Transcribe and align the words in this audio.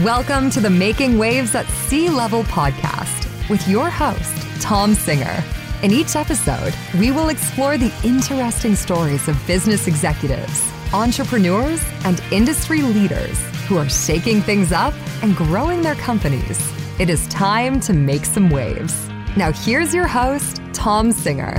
Welcome 0.00 0.48
to 0.52 0.60
the 0.60 0.70
Making 0.70 1.18
Waves 1.18 1.54
at 1.54 1.66
Sea 1.66 2.08
Level 2.08 2.44
podcast 2.44 3.28
with 3.50 3.68
your 3.68 3.90
host, 3.90 4.34
Tom 4.62 4.94
Singer. 4.94 5.44
In 5.82 5.90
each 5.90 6.16
episode, 6.16 6.72
we 6.98 7.10
will 7.10 7.28
explore 7.28 7.76
the 7.76 7.92
interesting 8.02 8.74
stories 8.74 9.28
of 9.28 9.46
business 9.46 9.86
executives, 9.86 10.66
entrepreneurs, 10.94 11.84
and 12.04 12.22
industry 12.32 12.80
leaders 12.80 13.38
who 13.66 13.76
are 13.76 13.88
shaking 13.90 14.40
things 14.40 14.72
up 14.72 14.94
and 15.22 15.36
growing 15.36 15.82
their 15.82 15.96
companies. 15.96 16.58
It 16.98 17.10
is 17.10 17.28
time 17.28 17.78
to 17.80 17.92
make 17.92 18.24
some 18.24 18.48
waves. 18.48 19.10
Now, 19.36 19.52
here's 19.52 19.92
your 19.92 20.06
host, 20.06 20.62
Tom 20.72 21.12
Singer. 21.12 21.58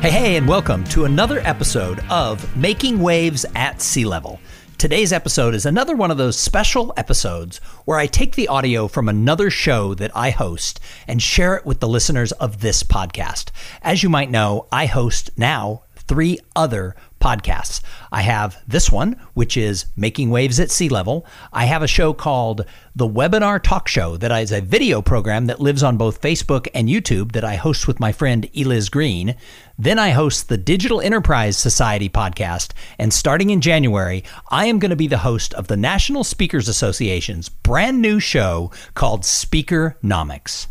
Hey, 0.00 0.10
hey, 0.10 0.36
and 0.36 0.46
welcome 0.46 0.84
to 0.84 1.04
another 1.04 1.40
episode 1.40 1.98
of 2.10 2.56
Making 2.56 3.00
Waves 3.00 3.44
at 3.56 3.82
Sea 3.82 4.04
Level. 4.04 4.38
Today's 4.76 5.12
episode 5.12 5.54
is 5.54 5.64
another 5.64 5.94
one 5.94 6.10
of 6.10 6.18
those 6.18 6.36
special 6.36 6.92
episodes 6.96 7.58
where 7.84 7.98
I 7.98 8.06
take 8.06 8.34
the 8.34 8.48
audio 8.48 8.88
from 8.88 9.08
another 9.08 9.48
show 9.48 9.94
that 9.94 10.10
I 10.14 10.30
host 10.30 10.80
and 11.06 11.22
share 11.22 11.54
it 11.54 11.64
with 11.64 11.80
the 11.80 11.88
listeners 11.88 12.32
of 12.32 12.60
this 12.60 12.82
podcast. 12.82 13.50
As 13.82 14.02
you 14.02 14.10
might 14.10 14.30
know, 14.30 14.66
I 14.72 14.86
host 14.86 15.30
now 15.36 15.84
three 15.96 16.38
other 16.56 16.96
podcasts. 17.24 17.80
I 18.12 18.20
have 18.20 18.62
this 18.68 18.92
one, 18.92 19.18
which 19.32 19.56
is 19.56 19.86
Making 19.96 20.28
Waves 20.28 20.60
at 20.60 20.70
Sea 20.70 20.90
Level. 20.90 21.24
I 21.54 21.64
have 21.64 21.82
a 21.82 21.86
show 21.86 22.12
called 22.12 22.66
The 22.94 23.08
Webinar 23.08 23.62
Talk 23.62 23.88
Show 23.88 24.18
that 24.18 24.30
is 24.42 24.52
a 24.52 24.60
video 24.60 25.00
program 25.00 25.46
that 25.46 25.58
lives 25.58 25.82
on 25.82 25.96
both 25.96 26.20
Facebook 26.20 26.68
and 26.74 26.86
YouTube 26.86 27.32
that 27.32 27.42
I 27.42 27.54
host 27.54 27.88
with 27.88 27.98
my 27.98 28.12
friend 28.12 28.46
Eliz 28.54 28.90
Greene. 28.90 29.36
Then 29.78 29.98
I 29.98 30.10
host 30.10 30.50
the 30.50 30.58
Digital 30.58 31.00
Enterprise 31.00 31.56
Society 31.56 32.10
podcast. 32.10 32.72
And 32.98 33.10
starting 33.10 33.48
in 33.48 33.62
January, 33.62 34.22
I 34.50 34.66
am 34.66 34.78
going 34.78 34.90
to 34.90 34.94
be 34.96 35.08
the 35.08 35.16
host 35.16 35.54
of 35.54 35.68
the 35.68 35.78
National 35.78 36.24
Speakers 36.24 36.68
Association's 36.68 37.48
brand 37.48 38.02
new 38.02 38.20
show 38.20 38.70
called 38.92 39.22
Speakernomics. 39.22 40.66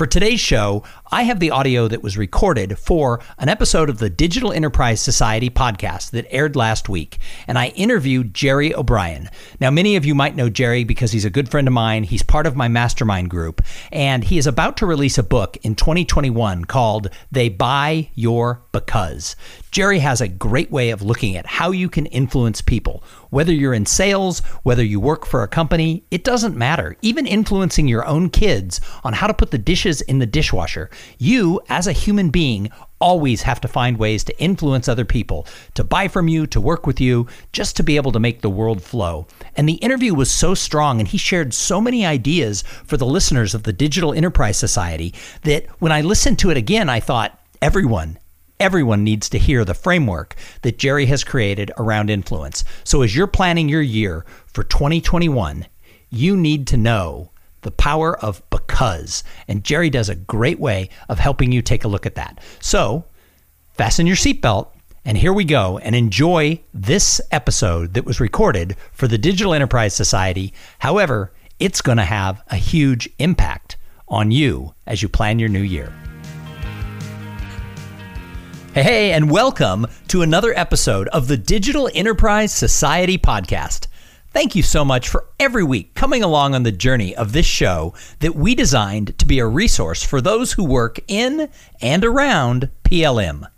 For 0.00 0.06
today's 0.06 0.40
show, 0.40 0.82
I 1.12 1.24
have 1.24 1.40
the 1.40 1.50
audio 1.50 1.88
that 1.88 2.04
was 2.04 2.16
recorded 2.16 2.78
for 2.78 3.20
an 3.36 3.48
episode 3.48 3.90
of 3.90 3.98
the 3.98 4.08
Digital 4.08 4.52
Enterprise 4.52 5.00
Society 5.00 5.50
podcast 5.50 6.12
that 6.12 6.32
aired 6.32 6.54
last 6.54 6.88
week, 6.88 7.18
and 7.48 7.58
I 7.58 7.68
interviewed 7.68 8.32
Jerry 8.32 8.72
O'Brien. 8.72 9.28
Now, 9.58 9.72
many 9.72 9.96
of 9.96 10.04
you 10.04 10.14
might 10.14 10.36
know 10.36 10.48
Jerry 10.48 10.84
because 10.84 11.10
he's 11.10 11.24
a 11.24 11.30
good 11.30 11.48
friend 11.48 11.66
of 11.66 11.74
mine. 11.74 12.04
He's 12.04 12.22
part 12.22 12.46
of 12.46 12.54
my 12.54 12.68
mastermind 12.68 13.28
group, 13.28 13.60
and 13.90 14.22
he 14.22 14.38
is 14.38 14.46
about 14.46 14.76
to 14.76 14.86
release 14.86 15.18
a 15.18 15.24
book 15.24 15.56
in 15.62 15.74
2021 15.74 16.66
called 16.66 17.08
They 17.32 17.48
Buy 17.48 18.10
Your 18.14 18.62
Because. 18.70 19.34
Jerry 19.72 20.00
has 20.00 20.20
a 20.20 20.28
great 20.28 20.70
way 20.70 20.90
of 20.90 21.02
looking 21.02 21.36
at 21.36 21.46
how 21.46 21.70
you 21.70 21.88
can 21.88 22.06
influence 22.06 22.60
people. 22.60 23.02
Whether 23.30 23.52
you're 23.52 23.74
in 23.74 23.86
sales, 23.86 24.40
whether 24.64 24.82
you 24.82 24.98
work 24.98 25.24
for 25.24 25.42
a 25.42 25.48
company, 25.48 26.04
it 26.10 26.24
doesn't 26.24 26.56
matter. 26.56 26.96
Even 27.02 27.26
influencing 27.26 27.86
your 27.86 28.04
own 28.04 28.30
kids 28.30 28.80
on 29.04 29.12
how 29.12 29.28
to 29.28 29.34
put 29.34 29.52
the 29.52 29.58
dishes 29.58 30.00
in 30.02 30.18
the 30.18 30.26
dishwasher. 30.26 30.90
You, 31.18 31.60
as 31.68 31.86
a 31.86 31.92
human 31.92 32.30
being, 32.30 32.70
always 33.00 33.42
have 33.42 33.60
to 33.62 33.68
find 33.68 33.96
ways 33.96 34.22
to 34.24 34.40
influence 34.40 34.88
other 34.88 35.04
people, 35.04 35.46
to 35.74 35.82
buy 35.82 36.06
from 36.06 36.28
you, 36.28 36.46
to 36.48 36.60
work 36.60 36.86
with 36.86 37.00
you, 37.00 37.26
just 37.52 37.76
to 37.76 37.82
be 37.82 37.96
able 37.96 38.12
to 38.12 38.20
make 38.20 38.40
the 38.40 38.50
world 38.50 38.82
flow. 38.82 39.26
And 39.56 39.68
the 39.68 39.74
interview 39.74 40.14
was 40.14 40.30
so 40.30 40.54
strong, 40.54 41.00
and 41.00 41.08
he 41.08 41.18
shared 41.18 41.54
so 41.54 41.80
many 41.80 42.04
ideas 42.04 42.62
for 42.62 42.96
the 42.96 43.06
listeners 43.06 43.54
of 43.54 43.62
the 43.62 43.72
Digital 43.72 44.12
Enterprise 44.12 44.58
Society 44.58 45.14
that 45.42 45.66
when 45.80 45.92
I 45.92 46.02
listened 46.02 46.38
to 46.40 46.50
it 46.50 46.56
again, 46.56 46.88
I 46.88 47.00
thought, 47.00 47.38
everyone, 47.62 48.18
everyone 48.58 49.02
needs 49.02 49.28
to 49.30 49.38
hear 49.38 49.64
the 49.64 49.74
framework 49.74 50.36
that 50.62 50.78
Jerry 50.78 51.06
has 51.06 51.24
created 51.24 51.72
around 51.78 52.10
influence. 52.10 52.62
So 52.84 53.02
as 53.02 53.16
you're 53.16 53.26
planning 53.26 53.68
your 53.68 53.82
year 53.82 54.26
for 54.46 54.62
2021, 54.62 55.66
you 56.10 56.36
need 56.36 56.66
to 56.68 56.76
know 56.76 57.30
the 57.62 57.70
power 57.70 58.18
of 58.18 58.42
because. 58.50 59.22
And 59.48 59.64
Jerry 59.64 59.90
does 59.90 60.08
a 60.08 60.14
great 60.14 60.58
way 60.58 60.90
of 61.08 61.18
helping 61.18 61.52
you 61.52 61.62
take 61.62 61.84
a 61.84 61.88
look 61.88 62.06
at 62.06 62.14
that. 62.14 62.40
So 62.60 63.04
fasten 63.74 64.06
your 64.06 64.16
seatbelt. 64.16 64.68
And 65.04 65.16
here 65.16 65.32
we 65.32 65.44
go 65.44 65.78
and 65.78 65.94
enjoy 65.94 66.60
this 66.74 67.20
episode 67.30 67.94
that 67.94 68.04
was 68.04 68.20
recorded 68.20 68.76
for 68.92 69.08
the 69.08 69.16
Digital 69.18 69.54
Enterprise 69.54 69.94
Society. 69.94 70.52
However, 70.78 71.32
it's 71.58 71.80
going 71.80 71.98
to 71.98 72.04
have 72.04 72.42
a 72.48 72.56
huge 72.56 73.08
impact 73.18 73.76
on 74.08 74.30
you 74.30 74.74
as 74.86 75.02
you 75.02 75.08
plan 75.08 75.38
your 75.38 75.48
new 75.48 75.62
year. 75.62 75.92
Hey, 78.74 78.82
hey, 78.82 79.12
and 79.12 79.30
welcome 79.30 79.86
to 80.08 80.22
another 80.22 80.56
episode 80.56 81.08
of 81.08 81.26
the 81.26 81.36
Digital 81.36 81.90
Enterprise 81.92 82.52
Society 82.52 83.18
podcast. 83.18 83.88
Thank 84.32 84.54
you 84.54 84.62
so 84.62 84.84
much 84.84 85.08
for 85.08 85.26
every 85.40 85.64
week 85.64 85.92
coming 85.94 86.22
along 86.22 86.54
on 86.54 86.62
the 86.62 86.70
journey 86.70 87.16
of 87.16 87.32
this 87.32 87.46
show 87.46 87.94
that 88.20 88.36
we 88.36 88.54
designed 88.54 89.18
to 89.18 89.26
be 89.26 89.40
a 89.40 89.46
resource 89.46 90.04
for 90.04 90.20
those 90.20 90.52
who 90.52 90.62
work 90.64 91.00
in 91.08 91.48
and 91.82 92.04
around 92.04 92.70
PLM. 92.84 93.50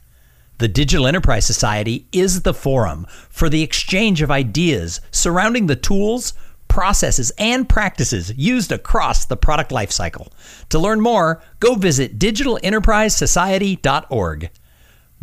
The 0.57 0.69
Digital 0.69 1.07
Enterprise 1.07 1.45
Society 1.45 2.07
is 2.11 2.41
the 2.41 2.55
forum 2.55 3.07
for 3.29 3.51
the 3.51 3.63
exchange 3.63 4.23
of 4.23 4.31
ideas 4.31 5.03
surrounding 5.11 5.67
the 5.67 5.77
tools, 5.77 6.33
processes, 6.69 7.31
and 7.37 7.69
practices 7.69 8.33
used 8.35 8.73
across 8.73 9.27
the 9.27 9.37
product 9.37 9.73
lifecycle. 9.73 10.33
To 10.71 10.79
learn 10.79 11.03
more, 11.03 11.43
go 11.61 11.75
visit 11.75 12.19
digitalenterprisesociety.org. 12.19 14.51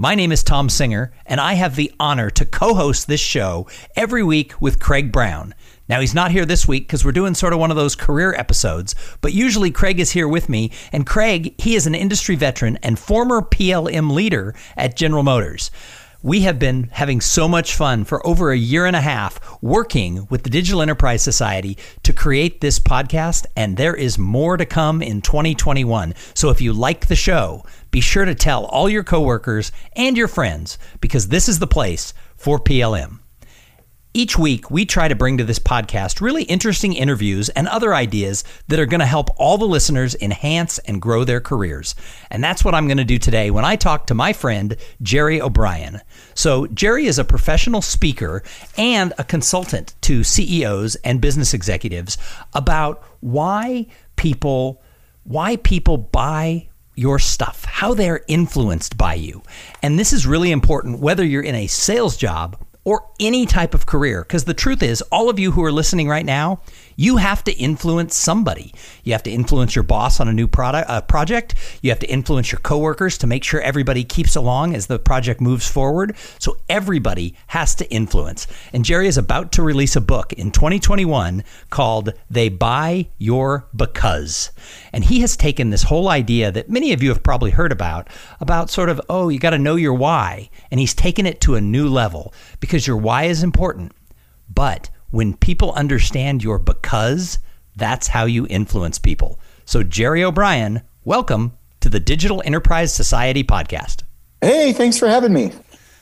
My 0.01 0.15
name 0.15 0.31
is 0.31 0.43
Tom 0.43 0.69
Singer, 0.69 1.11
and 1.25 1.41
I 1.41 1.55
have 1.55 1.75
the 1.75 1.91
honor 1.99 2.29
to 2.29 2.45
co 2.45 2.73
host 2.73 3.07
this 3.07 3.19
show 3.19 3.67
every 3.97 4.23
week 4.23 4.53
with 4.61 4.79
Craig 4.79 5.11
Brown. 5.11 5.53
Now, 5.89 5.99
he's 5.99 6.15
not 6.15 6.31
here 6.31 6.45
this 6.45 6.65
week 6.65 6.87
because 6.87 7.03
we're 7.03 7.11
doing 7.11 7.33
sort 7.35 7.51
of 7.51 7.59
one 7.59 7.69
of 7.69 7.75
those 7.75 7.97
career 7.97 8.33
episodes, 8.33 8.95
but 9.19 9.33
usually 9.33 9.71
Craig 9.71 9.99
is 9.99 10.11
here 10.11 10.29
with 10.29 10.47
me. 10.47 10.71
And 10.93 11.05
Craig, 11.05 11.53
he 11.59 11.75
is 11.75 11.85
an 11.85 11.95
industry 11.95 12.37
veteran 12.37 12.77
and 12.81 12.97
former 12.97 13.41
PLM 13.41 14.09
leader 14.13 14.55
at 14.77 14.95
General 14.95 15.23
Motors. 15.23 15.69
We 16.21 16.41
have 16.41 16.59
been 16.59 16.89
having 16.91 17.21
so 17.21 17.47
much 17.47 17.75
fun 17.75 18.03
for 18.03 18.25
over 18.27 18.51
a 18.51 18.57
year 18.57 18.85
and 18.85 18.95
a 18.95 19.01
half 19.01 19.39
working 19.61 20.27
with 20.29 20.43
the 20.43 20.49
Digital 20.49 20.81
Enterprise 20.81 21.23
Society 21.23 21.77
to 22.03 22.11
create 22.11 22.59
this 22.59 22.77
podcast, 22.77 23.45
and 23.55 23.77
there 23.77 23.95
is 23.95 24.17
more 24.17 24.57
to 24.57 24.65
come 24.65 25.01
in 25.01 25.21
2021. 25.21 26.13
So 26.33 26.49
if 26.49 26.59
you 26.59 26.73
like 26.73 27.07
the 27.07 27.15
show, 27.15 27.63
be 27.91 28.01
sure 28.01 28.25
to 28.25 28.35
tell 28.35 28.65
all 28.65 28.89
your 28.89 29.03
coworkers 29.03 29.71
and 29.95 30.17
your 30.17 30.27
friends 30.27 30.77
because 31.01 31.27
this 31.27 31.49
is 31.49 31.59
the 31.59 31.67
place 31.67 32.13
for 32.35 32.59
PLM. 32.59 33.19
Each 34.11 34.39
week, 34.39 34.71
we 34.71 34.87
try 34.87 35.07
to 35.07 35.15
bring 35.15 35.37
to 35.37 35.43
this 35.43 35.59
podcast 35.59 36.19
really 36.19 36.41
interesting 36.43 36.93
interviews 36.93 37.49
and 37.49 37.67
other 37.67 37.93
ideas 37.93 38.43
that 38.67 38.79
are 38.79 38.87
going 38.87 39.01
to 39.01 39.05
help 39.05 39.29
all 39.37 39.59
the 39.59 39.67
listeners 39.67 40.15
enhance 40.19 40.79
and 40.79 40.99
grow 40.99 41.23
their 41.23 41.39
careers. 41.39 41.93
And 42.31 42.43
that's 42.43 42.65
what 42.65 42.73
I'm 42.73 42.87
going 42.87 42.97
to 42.97 43.03
do 43.03 43.19
today 43.19 43.51
when 43.51 43.65
I 43.65 43.75
talk 43.75 44.07
to 44.07 44.15
my 44.15 44.33
friend, 44.33 44.75
Jerry 45.03 45.39
O'Brien. 45.39 46.01
So, 46.33 46.65
Jerry 46.67 47.05
is 47.05 47.19
a 47.19 47.23
professional 47.23 47.83
speaker 47.83 48.41
and 48.79 49.13
a 49.19 49.23
consultant 49.23 49.93
to 50.01 50.23
CEOs 50.23 50.95
and 50.95 51.21
business 51.21 51.53
executives 51.53 52.17
about 52.55 53.03
why 53.19 53.85
people 54.15 54.81
why 55.23 55.57
people 55.57 55.97
buy 55.97 56.68
your 56.99 57.17
stuff, 57.17 57.63
how 57.63 57.93
they're 57.93 58.25
influenced 58.27 58.97
by 58.97 59.13
you. 59.13 59.41
And 59.81 59.97
this 59.97 60.11
is 60.11 60.27
really 60.27 60.51
important 60.51 60.99
whether 60.99 61.23
you're 61.23 61.41
in 61.41 61.55
a 61.55 61.67
sales 61.67 62.17
job 62.17 62.61
or 62.83 63.09
any 63.19 63.45
type 63.45 63.73
of 63.73 63.85
career. 63.85 64.23
Because 64.23 64.43
the 64.43 64.53
truth 64.53 64.83
is, 64.83 65.01
all 65.03 65.29
of 65.29 65.39
you 65.39 65.51
who 65.51 65.63
are 65.63 65.71
listening 65.71 66.09
right 66.09 66.25
now, 66.25 66.61
you 66.99 67.15
have 67.15 67.45
to 67.45 67.53
influence 67.53 68.13
somebody. 68.13 68.73
You 69.05 69.13
have 69.13 69.23
to 69.23 69.31
influence 69.31 69.73
your 69.73 69.83
boss 69.83 70.19
on 70.19 70.27
a 70.27 70.33
new 70.33 70.49
product 70.49 70.89
uh, 70.89 70.99
project. 70.99 71.55
You 71.81 71.91
have 71.91 71.99
to 71.99 72.09
influence 72.09 72.51
your 72.51 72.59
coworkers 72.59 73.17
to 73.19 73.27
make 73.27 73.45
sure 73.45 73.61
everybody 73.61 74.03
keeps 74.03 74.35
along 74.35 74.75
as 74.75 74.87
the 74.87 74.99
project 74.99 75.39
moves 75.39 75.65
forward. 75.65 76.17
So 76.39 76.57
everybody 76.67 77.35
has 77.47 77.73
to 77.75 77.89
influence. 77.89 78.47
And 78.73 78.83
Jerry 78.83 79.07
is 79.07 79.17
about 79.17 79.53
to 79.53 79.63
release 79.63 79.95
a 79.95 80.01
book 80.01 80.33
in 80.33 80.51
2021 80.51 81.45
called 81.69 82.11
They 82.29 82.49
Buy 82.49 83.07
Your 83.17 83.69
Because. 83.73 84.51
And 84.91 85.05
he 85.05 85.21
has 85.21 85.37
taken 85.37 85.69
this 85.69 85.83
whole 85.83 86.09
idea 86.09 86.51
that 86.51 86.69
many 86.69 86.91
of 86.91 87.01
you 87.01 87.07
have 87.07 87.23
probably 87.23 87.51
heard 87.51 87.71
about 87.71 88.09
about 88.41 88.69
sort 88.69 88.89
of, 88.89 88.99
oh, 89.07 89.29
you 89.29 89.39
got 89.39 89.51
to 89.51 89.57
know 89.57 89.77
your 89.77 89.93
why. 89.93 90.49
And 90.69 90.81
he's 90.81 90.93
taken 90.93 91.25
it 91.25 91.39
to 91.41 91.55
a 91.55 91.61
new 91.61 91.87
level 91.87 92.33
because 92.59 92.85
your 92.85 92.97
why 92.97 93.23
is 93.23 93.41
important. 93.41 93.93
But 94.53 94.89
when 95.11 95.35
people 95.35 95.71
understand 95.73 96.43
your 96.43 96.59
because, 96.59 97.39
that's 97.75 98.07
how 98.07 98.25
you 98.25 98.45
influence 98.49 98.99
people. 98.99 99.39
So, 99.65 99.83
Jerry 99.83 100.23
O'Brien, 100.23 100.81
welcome 101.03 101.53
to 101.79 101.89
the 101.89 101.99
Digital 101.99 102.41
Enterprise 102.45 102.93
Society 102.93 103.43
podcast. 103.43 104.03
Hey, 104.41 104.73
thanks 104.73 104.97
for 104.97 105.07
having 105.07 105.33
me. 105.33 105.51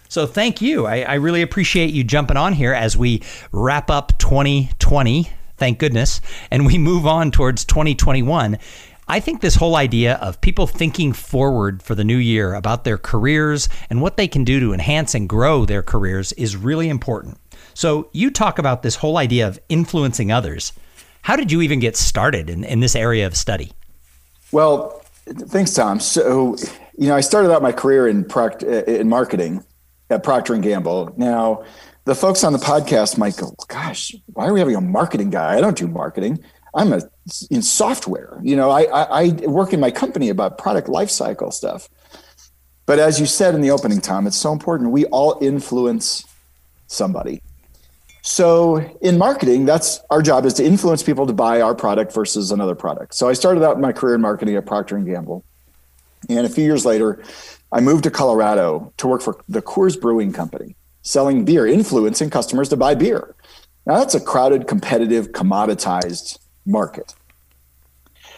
So, 0.09 0.25
thank 0.25 0.61
you. 0.61 0.85
I, 0.85 1.01
I 1.01 1.13
really 1.15 1.41
appreciate 1.41 1.93
you 1.93 2.03
jumping 2.03 2.37
on 2.37 2.53
here 2.53 2.73
as 2.73 2.97
we 2.97 3.21
wrap 3.51 3.89
up 3.89 4.17
2020. 4.19 5.29
Thank 5.57 5.79
goodness. 5.79 6.21
And 6.51 6.65
we 6.65 6.77
move 6.77 7.07
on 7.07 7.31
towards 7.31 7.65
2021. 7.65 8.57
I 9.09 9.21
think 9.21 9.39
this 9.39 9.55
whole 9.55 9.77
idea 9.77 10.15
of 10.15 10.41
people 10.41 10.67
thinking 10.67 11.13
forward 11.13 11.81
for 11.81 11.95
the 11.95 12.03
new 12.03 12.17
year 12.17 12.53
about 12.53 12.83
their 12.83 12.97
careers 12.97 13.69
and 13.89 14.01
what 14.01 14.17
they 14.17 14.27
can 14.27 14.43
do 14.43 14.59
to 14.59 14.73
enhance 14.73 15.15
and 15.15 15.29
grow 15.29 15.65
their 15.65 15.81
careers 15.81 16.33
is 16.33 16.57
really 16.57 16.89
important. 16.89 17.37
So 17.77 18.09
you 18.11 18.31
talk 18.31 18.57
about 18.57 18.81
this 18.81 18.95
whole 18.95 19.17
idea 19.17 19.47
of 19.47 19.59
influencing 19.69 20.31
others. 20.31 20.73
How 21.21 21.35
did 21.35 21.51
you 21.51 21.61
even 21.61 21.79
get 21.79 21.95
started 21.95 22.49
in, 22.49 22.63
in 22.63 22.79
this 22.79 22.95
area 22.95 23.27
of 23.27 23.37
study? 23.37 23.71
Well, 24.51 24.99
thanks, 25.27 25.75
Tom. 25.75 25.99
So, 25.99 26.55
you 26.97 27.07
know, 27.07 27.15
I 27.15 27.21
started 27.21 27.53
out 27.53 27.61
my 27.61 27.71
career 27.71 28.07
in 28.07 28.25
proct- 28.25 28.63
in 28.63 29.07
marketing 29.07 29.63
at 30.09 30.23
Procter 30.23 30.55
and 30.55 30.63
Gamble. 30.63 31.13
Now, 31.17 31.63
the 32.05 32.15
folks 32.15 32.43
on 32.43 32.51
the 32.51 32.57
podcast 32.57 33.19
might 33.19 33.37
go, 33.37 33.53
"Gosh, 33.67 34.15
why 34.33 34.47
are 34.47 34.53
we 34.53 34.59
having 34.59 34.75
a 34.75 34.81
marketing 34.81 35.29
guy? 35.29 35.55
I 35.55 35.61
don't 35.61 35.77
do 35.77 35.87
marketing. 35.87 36.43
I'm 36.73 36.93
a 36.93 37.01
in 37.51 37.61
software. 37.61 38.39
You 38.41 38.55
know, 38.55 38.71
I, 38.71 38.85
I, 38.85 39.21
I 39.21 39.29
work 39.45 39.71
in 39.71 39.79
my 39.79 39.91
company 39.91 40.29
about 40.29 40.57
product 40.57 40.87
lifecycle 40.87 41.53
stuff." 41.53 41.89
But 42.87 42.97
as 42.97 43.19
you 43.19 43.27
said 43.27 43.53
in 43.53 43.61
the 43.61 43.69
opening, 43.69 44.01
Tom, 44.01 44.25
it's 44.25 44.35
so 44.35 44.51
important. 44.51 44.89
We 44.89 45.05
all 45.05 45.37
influence 45.41 46.25
somebody. 46.87 47.43
So 48.27 48.79
in 48.99 49.17
marketing, 49.17 49.63
that's 49.63 50.01
our 50.09 50.21
job 50.21 50.45
is 50.45 50.53
to 50.55 50.65
influence 50.65 51.01
people 51.01 51.25
to 51.27 51.33
buy 51.33 51.61
our 51.61 51.73
product 51.73 52.13
versus 52.13 52.51
another 52.51 52.75
product. 52.75 53.15
So 53.15 53.29
I 53.29 53.33
started 53.33 53.63
out 53.63 53.79
my 53.79 53.93
career 53.93 54.15
in 54.15 54.21
marketing 54.21 54.57
at 54.57 54.65
Procter 54.65 54.97
and 54.97 55.07
Gamble, 55.07 55.45
and 56.27 56.45
a 56.45 56.49
few 56.49 56.65
years 56.65 56.85
later, 56.85 57.23
I 57.71 57.79
moved 57.79 58.03
to 58.03 58.11
Colorado 58.11 58.91
to 58.97 59.07
work 59.07 59.21
for 59.21 59.41
the 59.47 59.61
Coors 59.61 59.99
Brewing 59.99 60.33
Company, 60.33 60.75
selling 61.03 61.45
beer, 61.45 61.65
influencing 61.65 62.29
customers 62.29 62.67
to 62.67 62.75
buy 62.75 62.95
beer. 62.95 63.33
Now 63.85 63.97
that's 63.97 64.13
a 64.13 64.19
crowded, 64.19 64.67
competitive, 64.67 65.31
commoditized 65.31 66.37
market. 66.65 67.15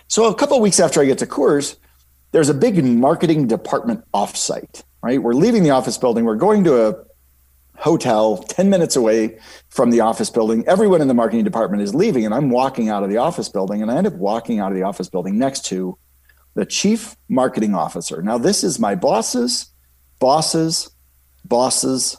So 0.08 0.26
a 0.26 0.36
couple 0.36 0.62
weeks 0.62 0.80
after 0.80 1.02
I 1.02 1.06
get 1.06 1.18
to 1.18 1.26
Coors, 1.26 1.78
there's 2.32 2.50
a 2.50 2.54
big 2.54 2.84
marketing 2.86 3.48
department 3.48 4.04
offsite. 4.14 4.84
Right, 5.02 5.20
we're 5.20 5.34
leaving 5.34 5.64
the 5.64 5.72
office 5.72 5.98
building. 5.98 6.26
We're 6.26 6.36
going 6.36 6.64
to 6.66 6.90
a 6.90 7.09
hotel 7.80 8.38
10 8.38 8.70
minutes 8.70 8.96
away 8.96 9.40
from 9.70 9.90
the 9.90 10.02
office 10.02 10.30
building. 10.30 10.64
Everyone 10.68 11.02
in 11.02 11.08
the 11.08 11.14
marketing 11.14 11.46
department 11.46 11.82
is 11.82 11.96
leaving, 11.96 12.26
and 12.26 12.34
I'm 12.34 12.50
walking 12.50 12.90
out 12.90 13.04
of 13.04 13.10
the 13.10 13.18
office 13.18 13.50
building, 13.50 13.82
and 13.82 13.90
I 13.90 13.98
end 13.98 14.08
up 14.08 14.14
walking 14.14 14.60
out 14.60 14.72
of 14.72 14.78
the 14.78 14.84
office 14.84 15.10
building 15.10 15.40
next 15.40 15.66
to 15.68 15.98
the 16.56 16.66
chief 16.66 17.16
marketing 17.30 17.74
officer. 17.74 18.22
Now, 18.22 18.38
this 18.38 18.64
is 18.64 18.80
my 18.80 18.96
boss's 18.96 19.72
boss's 20.20 20.92
boss's 21.46 22.18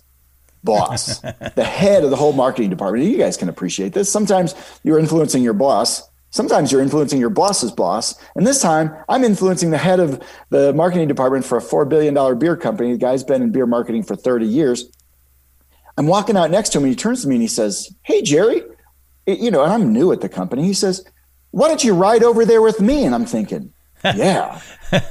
boss, 0.64 1.20
the 1.54 1.64
head 1.64 2.04
of 2.04 2.10
the 2.10 2.16
whole 2.16 2.32
marketing 2.32 2.70
department. 2.70 3.04
You 3.04 3.18
guys 3.18 3.36
can 3.36 3.48
appreciate 3.48 3.92
this. 3.92 4.10
Sometimes 4.10 4.54
you're 4.82 4.98
influencing 4.98 5.42
your 5.42 5.52
boss. 5.52 6.08
Sometimes 6.30 6.70
you're 6.70 6.80
influencing 6.80 7.18
your 7.18 7.30
boss's 7.30 7.72
boss. 7.72 8.14
And 8.36 8.46
this 8.46 8.62
time 8.62 8.94
I'm 9.08 9.24
influencing 9.24 9.70
the 9.70 9.78
head 9.78 10.00
of 10.00 10.22
the 10.50 10.72
marketing 10.72 11.08
department 11.08 11.44
for 11.44 11.58
a 11.58 11.62
$4 11.62 11.88
billion 11.88 12.38
beer 12.38 12.56
company. 12.56 12.92
The 12.92 12.98
guy's 12.98 13.24
been 13.24 13.42
in 13.42 13.52
beer 13.52 13.66
marketing 13.66 14.04
for 14.04 14.16
30 14.16 14.46
years. 14.46 14.84
I'm 16.00 16.06
walking 16.06 16.35
out 16.35 16.50
next 16.50 16.70
to 16.70 16.79
him 16.79 16.85
and 16.85 16.93
he 16.93 16.97
turns 16.97 17.20
to 17.20 17.29
me 17.29 17.35
and 17.35 17.43
he 17.43 17.47
says, 17.47 17.94
Hey, 18.05 18.23
Jerry, 18.23 18.62
you 19.26 19.50
know, 19.50 19.62
and 19.62 19.70
I'm 19.70 19.93
new 19.93 20.12
at 20.12 20.23
the 20.23 20.31
company. 20.31 20.64
He 20.64 20.73
says, 20.73 21.05
Why 21.50 21.69
don't 21.69 21.85
you 21.85 21.93
ride 21.93 22.23
over 22.23 22.47
there 22.47 22.62
with 22.62 22.81
me? 22.81 23.05
And 23.05 23.14
I'm 23.14 23.26
thinking, 23.26 23.75
Yeah, 24.05 24.62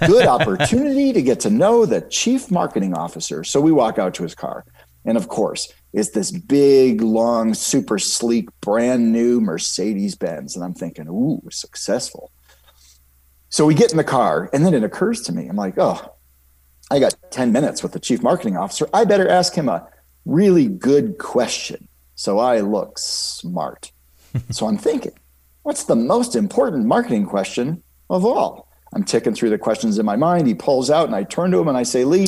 good 0.08 0.26
opportunity 0.26 1.14
to 1.14 1.22
get 1.22 1.42
to 1.42 1.52
know 1.52 1.86
the 1.86 2.02
chief 2.02 2.50
marketing 2.50 2.96
officer. 2.96 3.44
So 3.44 3.62
we 3.62 3.72
walk 3.72 4.00
out 4.00 4.16
to 4.16 4.24
his 4.24 4.34
car. 4.34 4.66
And 5.06 5.16
of 5.16 5.28
course, 5.28 5.72
it's 5.94 6.10
this 6.10 6.32
big, 6.32 7.04
long, 7.04 7.54
super 7.54 8.00
sleek, 8.00 8.50
brand 8.60 9.12
new 9.12 9.40
Mercedes 9.40 10.16
Benz. 10.16 10.56
And 10.56 10.66
I'm 10.66 10.74
thinking, 10.74 11.08
Ooh, 11.08 11.40
successful. 11.52 12.32
So 13.50 13.64
we 13.68 13.76
get 13.76 13.92
in 13.92 13.98
the 13.98 14.04
car, 14.04 14.50
and 14.54 14.66
then 14.66 14.74
it 14.74 14.84
occurs 14.84 15.22
to 15.22 15.34
me, 15.34 15.48
I'm 15.50 15.56
like, 15.56 15.76
Oh, 15.78 16.16
I 16.90 16.98
got 16.98 17.14
10 17.30 17.52
minutes 17.52 17.84
with 17.84 17.92
the 17.92 18.00
chief 18.00 18.24
marketing 18.24 18.58
officer. 18.58 18.90
I 18.92 19.06
better 19.06 19.30
ask 19.30 19.54
him 19.54 19.70
a 19.70 19.88
really 20.26 20.68
good 20.68 21.18
question. 21.18 21.88
So 22.16 22.40
I 22.40 22.60
look 22.60 22.98
smart. 22.98 23.92
so 24.50 24.68
I'm 24.68 24.78
thinking, 24.78 25.14
what's 25.64 25.86
the 25.86 25.96
most 25.96 26.36
important 26.36 26.86
marketing 26.86 27.26
question 27.26 27.84
of 28.10 28.26
all? 28.26 28.70
I'm 28.94 29.04
ticking 29.04 29.36
through 29.36 29.52
the 29.52 29.58
questions 29.58 30.00
in 30.00 30.06
my 30.06 30.16
mind. 30.16 30.48
He 30.48 30.56
pulls 30.56 30.90
out 30.90 31.08
and 31.08 31.16
I 31.16 31.24
turn 31.24 31.52
to 31.52 31.60
him 31.60 31.68
and 31.68 31.78
I 31.78 31.84
say, 31.84 32.04
Lee, 32.04 32.28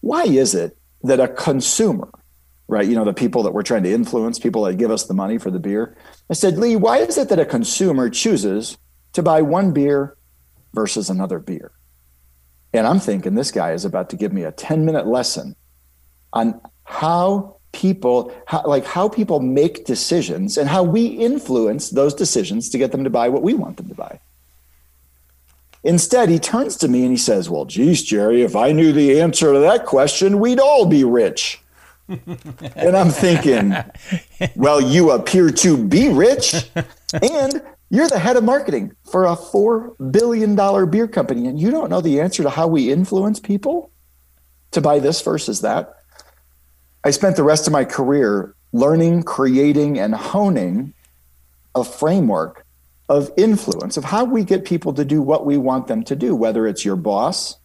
why 0.00 0.24
is 0.24 0.54
it 0.54 0.76
that 1.02 1.20
a 1.20 1.28
consumer, 1.28 2.10
right, 2.66 2.86
you 2.86 2.94
know, 2.96 3.04
the 3.04 3.14
people 3.14 3.42
that 3.44 3.52
we're 3.52 3.62
trying 3.62 3.84
to 3.84 3.92
influence, 3.92 4.38
people 4.38 4.64
that 4.64 4.74
give 4.74 4.90
us 4.90 5.04
the 5.04 5.14
money 5.14 5.38
for 5.38 5.50
the 5.50 5.60
beer, 5.60 5.96
I 6.28 6.34
said, 6.34 6.58
Lee, 6.58 6.76
why 6.76 6.98
is 6.98 7.16
it 7.16 7.28
that 7.28 7.38
a 7.38 7.46
consumer 7.46 8.10
chooses 8.10 8.76
to 9.12 9.22
buy 9.22 9.42
one 9.42 9.72
beer 9.72 10.16
versus 10.72 11.08
another 11.08 11.38
beer? 11.38 11.72
And 12.72 12.86
I'm 12.86 12.98
thinking 12.98 13.34
this 13.34 13.52
guy 13.52 13.72
is 13.72 13.84
about 13.84 14.10
to 14.10 14.16
give 14.16 14.32
me 14.32 14.42
a 14.42 14.50
10 14.50 14.84
minute 14.84 15.06
lesson 15.06 15.54
on 16.32 16.60
how 16.84 17.56
people 17.74 18.32
how, 18.46 18.62
like 18.64 18.84
how 18.84 19.08
people 19.08 19.40
make 19.40 19.84
decisions 19.84 20.56
and 20.56 20.68
how 20.68 20.82
we 20.82 21.06
influence 21.06 21.90
those 21.90 22.14
decisions 22.14 22.68
to 22.70 22.78
get 22.78 22.92
them 22.92 23.04
to 23.04 23.10
buy 23.10 23.28
what 23.28 23.42
we 23.42 23.52
want 23.52 23.76
them 23.76 23.88
to 23.88 23.94
buy. 23.94 24.20
Instead 25.82 26.28
he 26.28 26.38
turns 26.38 26.76
to 26.76 26.88
me 26.88 27.02
and 27.02 27.10
he 27.10 27.16
says 27.16 27.50
well 27.50 27.64
geez 27.64 28.02
jerry 28.02 28.42
if 28.42 28.56
i 28.56 28.72
knew 28.72 28.92
the 28.92 29.20
answer 29.20 29.52
to 29.52 29.58
that 29.58 29.84
question 29.84 30.38
we'd 30.38 30.60
all 30.60 30.86
be 30.86 31.04
rich. 31.04 31.60
And 32.76 32.96
i'm 32.96 33.10
thinking 33.10 33.74
well 34.54 34.80
you 34.80 35.10
appear 35.10 35.50
to 35.50 35.76
be 35.76 36.08
rich 36.10 36.54
and 37.22 37.62
you're 37.90 38.08
the 38.08 38.18
head 38.18 38.36
of 38.36 38.44
marketing 38.44 38.94
for 39.04 39.24
a 39.24 39.36
$4 39.36 40.12
billion 40.12 40.54
beer 40.90 41.08
company 41.08 41.46
and 41.46 41.58
you 41.58 41.70
don't 41.70 41.90
know 41.90 42.00
the 42.00 42.20
answer 42.20 42.42
to 42.42 42.50
how 42.50 42.66
we 42.66 42.92
influence 42.92 43.40
people 43.40 43.90
to 44.72 44.80
buy 44.80 44.98
this 44.98 45.22
versus 45.22 45.62
that 45.62 45.94
I 47.04 47.10
spent 47.10 47.36
the 47.36 47.42
rest 47.42 47.66
of 47.66 47.72
my 47.72 47.84
career 47.84 48.54
learning, 48.72 49.24
creating, 49.24 49.98
and 49.98 50.14
honing 50.14 50.94
a 51.74 51.84
framework 51.84 52.64
of 53.08 53.30
influence 53.36 53.96
of 53.98 54.04
how 54.04 54.24
we 54.24 54.42
get 54.42 54.64
people 54.64 54.94
to 54.94 55.04
do 55.04 55.20
what 55.20 55.44
we 55.44 55.58
want 55.58 55.86
them 55.86 56.02
to 56.04 56.16
do, 56.16 56.34
whether 56.34 56.66
it's 56.66 56.84
your 56.84 56.96
boss, 56.96 57.58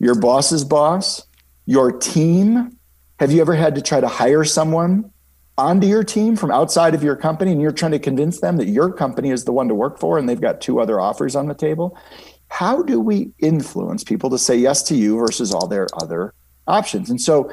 your 0.00 0.16
boss's 0.16 0.64
boss, 0.64 1.24
your 1.66 1.92
team. 1.92 2.76
Have 3.20 3.30
you 3.30 3.40
ever 3.40 3.54
had 3.54 3.76
to 3.76 3.82
try 3.82 4.00
to 4.00 4.08
hire 4.08 4.44
someone 4.44 5.12
onto 5.56 5.86
your 5.86 6.02
team 6.02 6.34
from 6.34 6.50
outside 6.50 6.94
of 6.94 7.04
your 7.04 7.14
company 7.14 7.52
and 7.52 7.62
you're 7.62 7.70
trying 7.70 7.92
to 7.92 8.00
convince 8.00 8.40
them 8.40 8.56
that 8.56 8.66
your 8.66 8.92
company 8.92 9.30
is 9.30 9.44
the 9.44 9.52
one 9.52 9.68
to 9.68 9.74
work 9.74 10.00
for 10.00 10.18
and 10.18 10.28
they've 10.28 10.40
got 10.40 10.60
two 10.60 10.80
other 10.80 10.98
offers 10.98 11.36
on 11.36 11.46
the 11.46 11.54
table? 11.54 11.96
How 12.48 12.82
do 12.82 12.98
we 12.98 13.30
influence 13.38 14.02
people 14.02 14.28
to 14.30 14.38
say 14.38 14.56
yes 14.56 14.82
to 14.84 14.96
you 14.96 15.18
versus 15.18 15.54
all 15.54 15.68
their 15.68 15.86
other 16.02 16.34
options? 16.66 17.10
And 17.10 17.20
so 17.20 17.52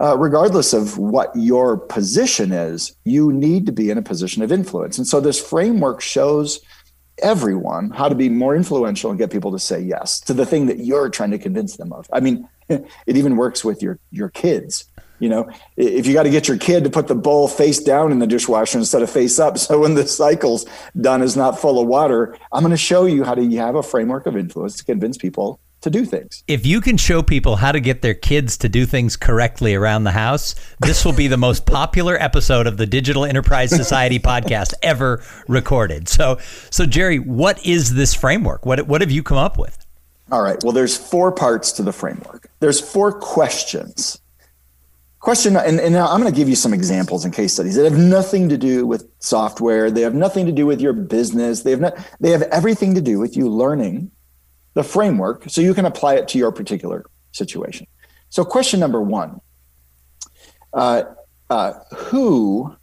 uh, 0.00 0.16
regardless 0.16 0.72
of 0.72 0.96
what 0.98 1.30
your 1.34 1.76
position 1.76 2.52
is, 2.52 2.96
you 3.04 3.32
need 3.32 3.66
to 3.66 3.72
be 3.72 3.90
in 3.90 3.98
a 3.98 4.02
position 4.02 4.42
of 4.42 4.50
influence. 4.50 4.96
And 4.96 5.06
so 5.06 5.20
this 5.20 5.40
framework 5.40 6.00
shows 6.00 6.60
everyone 7.22 7.90
how 7.90 8.08
to 8.08 8.14
be 8.14 8.30
more 8.30 8.56
influential 8.56 9.10
and 9.10 9.18
get 9.18 9.30
people 9.30 9.52
to 9.52 9.58
say 9.58 9.78
yes 9.78 10.18
to 10.20 10.32
the 10.32 10.46
thing 10.46 10.66
that 10.66 10.78
you're 10.78 11.10
trying 11.10 11.30
to 11.32 11.38
convince 11.38 11.76
them 11.76 11.92
of. 11.92 12.06
I 12.12 12.20
mean, 12.20 12.48
it 12.68 13.16
even 13.16 13.36
works 13.36 13.64
with 13.64 13.82
your 13.82 13.98
your 14.10 14.30
kids. 14.30 14.86
You 15.18 15.28
know, 15.28 15.50
if 15.76 16.06
you 16.06 16.14
got 16.14 16.22
to 16.22 16.30
get 16.30 16.48
your 16.48 16.56
kid 16.56 16.84
to 16.84 16.88
put 16.88 17.06
the 17.06 17.14
bowl 17.14 17.46
face 17.46 17.78
down 17.78 18.10
in 18.10 18.20
the 18.20 18.26
dishwasher 18.26 18.78
instead 18.78 19.02
of 19.02 19.10
face 19.10 19.38
up, 19.38 19.58
so 19.58 19.80
when 19.80 19.94
the 19.94 20.06
cycle's 20.06 20.64
done 20.98 21.20
is 21.20 21.36
not 21.36 21.58
full 21.58 21.78
of 21.78 21.86
water, 21.86 22.38
I'm 22.52 22.62
going 22.62 22.70
to 22.70 22.78
show 22.78 23.04
you 23.04 23.22
how 23.22 23.34
to 23.34 23.56
have 23.56 23.74
a 23.74 23.82
framework 23.82 24.24
of 24.24 24.34
influence 24.34 24.76
to 24.76 24.84
convince 24.84 25.18
people 25.18 25.60
to 25.80 25.90
do 25.90 26.04
things. 26.04 26.44
If 26.46 26.66
you 26.66 26.80
can 26.80 26.96
show 26.96 27.22
people 27.22 27.56
how 27.56 27.72
to 27.72 27.80
get 27.80 28.02
their 28.02 28.14
kids 28.14 28.56
to 28.58 28.68
do 28.68 28.86
things 28.86 29.16
correctly 29.16 29.74
around 29.74 30.04
the 30.04 30.10
house, 30.10 30.54
this 30.80 31.04
will 31.04 31.12
be 31.12 31.26
the 31.26 31.36
most 31.36 31.66
popular 31.66 32.20
episode 32.20 32.66
of 32.66 32.76
the 32.76 32.86
Digital 32.86 33.24
Enterprise 33.24 33.70
Society 33.70 34.18
podcast 34.20 34.74
ever 34.82 35.22
recorded. 35.48 36.08
So, 36.08 36.38
so 36.70 36.86
Jerry, 36.86 37.18
what 37.18 37.64
is 37.64 37.94
this 37.94 38.14
framework? 38.14 38.66
What 38.66 38.86
what 38.86 39.00
have 39.00 39.10
you 39.10 39.22
come 39.22 39.38
up 39.38 39.58
with? 39.58 39.86
All 40.30 40.42
right. 40.42 40.62
Well, 40.62 40.72
there's 40.72 40.96
four 40.96 41.32
parts 41.32 41.72
to 41.72 41.82
the 41.82 41.92
framework. 41.92 42.50
There's 42.60 42.80
four 42.80 43.12
questions. 43.12 44.20
Question, 45.18 45.56
and, 45.56 45.78
and 45.80 45.96
I'm 45.98 46.20
going 46.20 46.32
to 46.32 46.36
give 46.36 46.48
you 46.48 46.56
some 46.56 46.72
examples 46.72 47.26
and 47.26 47.34
case 47.34 47.52
studies 47.52 47.74
that 47.74 47.84
have 47.84 47.98
nothing 47.98 48.48
to 48.48 48.56
do 48.56 48.86
with 48.86 49.06
software. 49.18 49.90
They 49.90 50.00
have 50.00 50.14
nothing 50.14 50.46
to 50.46 50.52
do 50.52 50.64
with 50.64 50.80
your 50.80 50.94
business. 50.94 51.62
They 51.62 51.72
have 51.72 51.80
not. 51.80 51.98
They 52.20 52.30
have 52.30 52.42
everything 52.42 52.94
to 52.94 53.02
do 53.02 53.18
with 53.18 53.36
you 53.36 53.48
learning 53.48 54.10
the 54.74 54.82
framework 54.84 55.44
so 55.48 55.60
you 55.60 55.74
can 55.74 55.84
apply 55.84 56.14
it 56.14 56.28
to 56.28 56.38
your 56.38 56.52
particular 56.52 57.04
situation. 57.32 57.86
So, 58.28 58.44
question 58.44 58.80
number 58.80 59.00
one 59.00 59.40
uh, 60.72 61.02
uh, 61.48 61.72
Who 61.96 62.76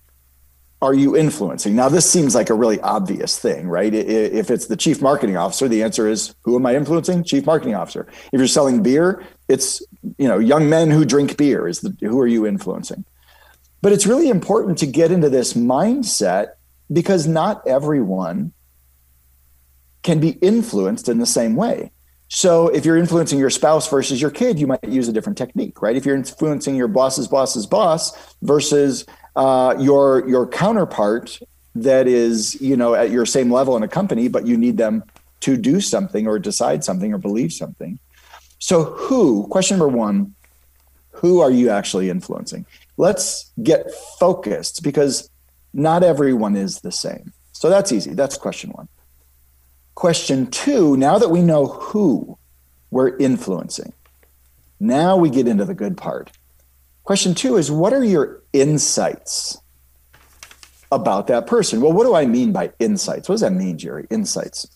are 0.81 0.93
you 0.93 1.15
influencing? 1.17 1.75
Now, 1.75 1.89
this 1.89 2.09
seems 2.09 2.35
like 2.35 2.49
a 2.49 2.53
really 2.53 2.79
obvious 2.81 3.39
thing, 3.39 3.67
right? 3.67 3.93
If 3.93 4.51
it's 4.51 4.67
the 4.67 4.75
chief 4.75 5.01
marketing 5.01 5.35
officer, 5.37 5.67
the 5.67 5.81
answer 5.81 6.07
is 6.07 6.35
who 6.43 6.55
am 6.55 6.65
I 6.65 6.75
influencing? 6.75 7.23
Chief 7.23 7.45
marketing 7.45 7.75
officer. 7.75 8.05
If 8.31 8.39
you're 8.39 8.47
selling 8.47 8.83
beer, 8.83 9.25
it's 9.47 9.81
you 10.17 10.27
know 10.27 10.37
young 10.37 10.69
men 10.69 10.91
who 10.91 11.05
drink 11.05 11.37
beer. 11.37 11.67
Is 11.67 11.81
the 11.81 11.95
who 12.01 12.19
are 12.19 12.27
you 12.27 12.45
influencing? 12.45 13.05
But 13.81 13.93
it's 13.93 14.07
really 14.07 14.29
important 14.29 14.77
to 14.79 14.87
get 14.87 15.11
into 15.11 15.29
this 15.29 15.53
mindset 15.53 16.49
because 16.91 17.27
not 17.27 17.65
everyone 17.67 18.53
can 20.07 20.21
be 20.21 20.37
influenced 20.41 21.09
in 21.09 21.17
the 21.19 21.25
same 21.25 21.53
way. 21.57 21.91
So 22.29 22.69
if 22.69 22.85
you're 22.85 22.95
influencing 22.95 23.39
your 23.39 23.49
spouse 23.49 23.89
versus 23.89 24.21
your 24.21 24.31
kid, 24.31 24.57
you 24.57 24.65
might 24.65 24.87
use 24.87 25.09
a 25.09 25.11
different 25.11 25.37
technique, 25.37 25.81
right? 25.81 25.97
If 25.97 26.05
you're 26.05 26.15
influencing 26.15 26.77
your 26.77 26.87
boss's 26.87 27.27
boss's 27.27 27.65
boss 27.65 28.35
versus 28.41 29.05
uh, 29.35 29.75
your 29.77 30.27
your 30.29 30.47
counterpart 30.47 31.37
that 31.75 32.07
is 32.07 32.59
you 32.61 32.77
know 32.77 32.95
at 32.95 33.11
your 33.11 33.25
same 33.25 33.51
level 33.51 33.75
in 33.75 33.83
a 33.83 33.87
company, 33.89 34.29
but 34.29 34.47
you 34.47 34.55
need 34.55 34.77
them 34.77 35.03
to 35.41 35.57
do 35.57 35.81
something 35.81 36.25
or 36.25 36.39
decide 36.39 36.85
something 36.85 37.13
or 37.13 37.17
believe 37.17 37.51
something. 37.51 37.99
So 38.59 38.85
who? 38.85 39.45
Question 39.47 39.77
number 39.77 39.93
one: 39.93 40.35
Who 41.19 41.41
are 41.41 41.51
you 41.51 41.69
actually 41.69 42.09
influencing? 42.09 42.65
Let's 42.95 43.51
get 43.61 43.91
focused 44.19 44.83
because 44.83 45.29
not 45.73 46.01
everyone 46.01 46.55
is 46.55 46.79
the 46.79 46.93
same. 46.93 47.33
So 47.51 47.69
that's 47.69 47.91
easy. 47.91 48.13
That's 48.13 48.37
question 48.37 48.69
one. 48.71 48.87
Question 49.97 50.47
two: 50.47 50.95
Now 50.95 51.17
that 51.17 51.29
we 51.29 51.41
know 51.41 51.65
who 51.65 52.37
we're 52.91 53.17
influencing, 53.17 53.93
now 54.79 55.17
we 55.17 55.29
get 55.29 55.47
into 55.47 55.65
the 55.65 55.73
good 55.73 55.97
part 55.97 56.31
Question 57.07 57.33
two 57.33 57.55
is 57.55 57.71
what 57.71 57.93
are 57.93 58.03
your 58.03 58.43
insights 58.51 59.57
about 60.91 61.27
that 61.27 61.47
person? 61.47 61.79
Well, 61.79 61.93
what 61.93 62.03
do 62.03 62.13
I 62.13 62.25
mean 62.25 62.51
by 62.51 62.73
insights? 62.79 63.29
What 63.29 63.35
does 63.35 63.41
that 63.41 63.53
mean, 63.53 63.77
Jerry? 63.77 64.05
Insights. 64.09 64.67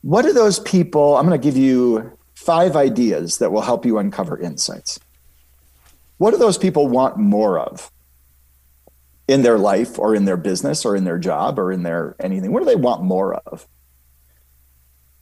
What 0.00 0.22
do 0.22 0.32
those 0.32 0.58
people, 0.58 1.16
I'm 1.16 1.24
going 1.24 1.40
to 1.40 1.44
give 1.44 1.56
you 1.56 2.18
five 2.34 2.74
ideas 2.74 3.38
that 3.38 3.52
will 3.52 3.60
help 3.60 3.86
you 3.86 3.98
uncover 3.98 4.36
insights. 4.36 4.98
What 6.18 6.32
do 6.32 6.38
those 6.38 6.58
people 6.58 6.88
want 6.88 7.18
more 7.18 7.60
of 7.60 7.92
in 9.28 9.42
their 9.42 9.58
life 9.58 9.96
or 9.96 10.12
in 10.12 10.24
their 10.24 10.36
business 10.36 10.84
or 10.84 10.96
in 10.96 11.04
their 11.04 11.20
job 11.20 11.56
or 11.56 11.70
in 11.70 11.84
their 11.84 12.16
anything? 12.18 12.52
What 12.52 12.64
do 12.64 12.66
they 12.66 12.74
want 12.74 13.04
more 13.04 13.36
of? 13.46 13.68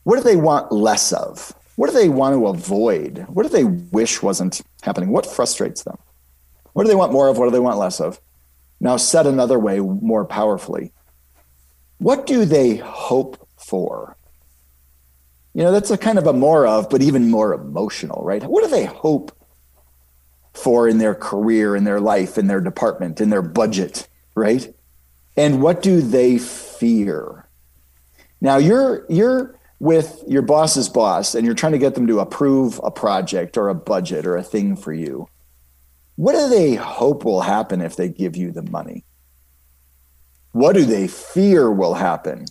What 0.04 0.16
do 0.16 0.22
they 0.22 0.36
want 0.36 0.70
less 0.72 1.12
of? 1.12 1.54
What 1.76 1.90
do 1.90 1.96
they 1.96 2.08
want 2.08 2.34
to 2.34 2.46
avoid? 2.46 3.26
What 3.28 3.42
do 3.42 3.48
they 3.48 3.64
wish 3.64 4.22
wasn't 4.22 4.60
happening? 4.82 5.10
What 5.10 5.26
frustrates 5.26 5.82
them? 5.82 5.98
What 6.72 6.84
do 6.84 6.88
they 6.88 6.94
want 6.94 7.12
more 7.12 7.28
of? 7.28 7.38
What 7.38 7.46
do 7.46 7.50
they 7.50 7.58
want 7.58 7.78
less 7.78 8.00
of? 8.00 8.20
Now, 8.80 8.96
said 8.96 9.26
another 9.26 9.58
way, 9.58 9.80
more 9.80 10.24
powerfully, 10.24 10.92
what 11.98 12.26
do 12.26 12.44
they 12.44 12.76
hope 12.76 13.48
for? 13.56 14.16
You 15.54 15.62
know, 15.62 15.72
that's 15.72 15.90
a 15.90 15.96
kind 15.96 16.18
of 16.18 16.26
a 16.26 16.32
more 16.32 16.66
of, 16.66 16.90
but 16.90 17.00
even 17.00 17.30
more 17.30 17.54
emotional, 17.54 18.22
right? 18.24 18.42
What 18.42 18.64
do 18.64 18.70
they 18.70 18.84
hope 18.84 19.32
for 20.52 20.88
in 20.88 20.98
their 20.98 21.14
career, 21.14 21.74
in 21.76 21.84
their 21.84 22.00
life, 22.00 22.36
in 22.36 22.46
their 22.46 22.60
department, 22.60 23.20
in 23.20 23.30
their 23.30 23.42
budget, 23.42 24.08
right? 24.34 24.74
And 25.36 25.62
what 25.62 25.82
do 25.82 26.00
they 26.00 26.38
fear? 26.38 27.48
Now, 28.40 28.56
you're 28.58 29.06
you're 29.08 29.58
with 29.84 30.24
your 30.26 30.40
boss's 30.40 30.88
boss 30.88 31.34
and 31.34 31.44
you're 31.44 31.54
trying 31.54 31.72
to 31.72 31.78
get 31.78 31.94
them 31.94 32.06
to 32.06 32.18
approve 32.18 32.80
a 32.82 32.90
project 32.90 33.58
or 33.58 33.68
a 33.68 33.74
budget 33.74 34.24
or 34.24 34.34
a 34.34 34.42
thing 34.42 34.76
for 34.76 34.94
you, 34.94 35.28
what 36.16 36.32
do 36.32 36.48
they 36.48 36.74
hope 36.74 37.22
will 37.22 37.42
happen 37.42 37.82
if 37.82 37.94
they 37.94 38.08
give 38.08 38.34
you 38.34 38.50
the 38.50 38.62
money? 38.62 39.04
What 40.52 40.72
do 40.72 40.86
they 40.86 41.06
fear 41.06 41.70
will 41.70 41.92
happen 41.92 42.46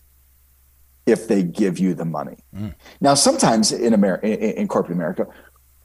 if 1.07 1.27
they 1.27 1.41
give 1.41 1.79
you 1.79 1.95
the 1.95 2.05
money? 2.05 2.37
Mm. 2.55 2.75
Now, 3.01 3.15
sometimes 3.15 3.71
in 3.71 3.95
America, 3.95 4.27
in 4.59 4.67
corporate 4.67 4.95
America, 4.95 5.25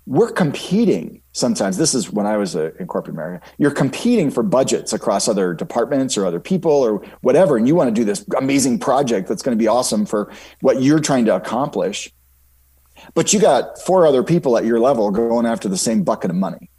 we're 0.08 0.32
competing 0.32 1.22
sometimes. 1.32 1.76
This 1.76 1.94
is 1.94 2.10
when 2.10 2.26
i 2.26 2.36
was 2.36 2.54
a, 2.54 2.74
in 2.78 2.86
corporate 2.86 3.14
america 3.14 3.46
you're 3.58 3.70
competing 3.70 4.30
for 4.30 4.42
budgets 4.42 4.92
across 4.92 5.28
other 5.28 5.54
departments 5.54 6.16
or 6.16 6.26
other 6.26 6.40
people 6.40 6.72
or 6.72 7.04
whatever 7.20 7.56
and 7.56 7.68
you 7.68 7.74
want 7.74 7.88
to 7.88 7.94
do 7.94 8.04
this 8.04 8.24
amazing 8.36 8.78
project 8.78 9.28
that's 9.28 9.42
going 9.42 9.56
to 9.56 9.62
be 9.62 9.68
awesome 9.68 10.04
for 10.06 10.32
what 10.60 10.82
you're 10.82 11.00
trying 11.00 11.24
to 11.24 11.34
accomplish 11.34 12.12
but 13.14 13.32
you 13.32 13.40
got 13.40 13.80
four 13.80 14.06
other 14.06 14.22
people 14.22 14.56
at 14.56 14.64
your 14.64 14.80
level 14.80 15.10
going 15.10 15.46
after 15.46 15.68
the 15.68 15.76
same 15.76 16.02
bucket 16.02 16.30
of 16.30 16.36
money. 16.36 16.70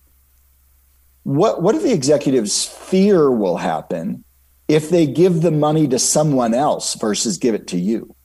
What 1.24 1.62
what 1.62 1.74
do 1.74 1.80
the 1.80 1.94
executives 1.94 2.66
fear 2.66 3.30
will 3.30 3.58
happen 3.58 4.24
if 4.68 4.90
they 4.90 5.06
give 5.06 5.42
the 5.42 5.52
money 5.52 5.88
to 5.88 6.00
someone 6.00 6.54
else 6.54 6.96
versus 6.96 7.38
give 7.38 7.56
it 7.56 7.68
to 7.68 7.78
you 7.78 8.16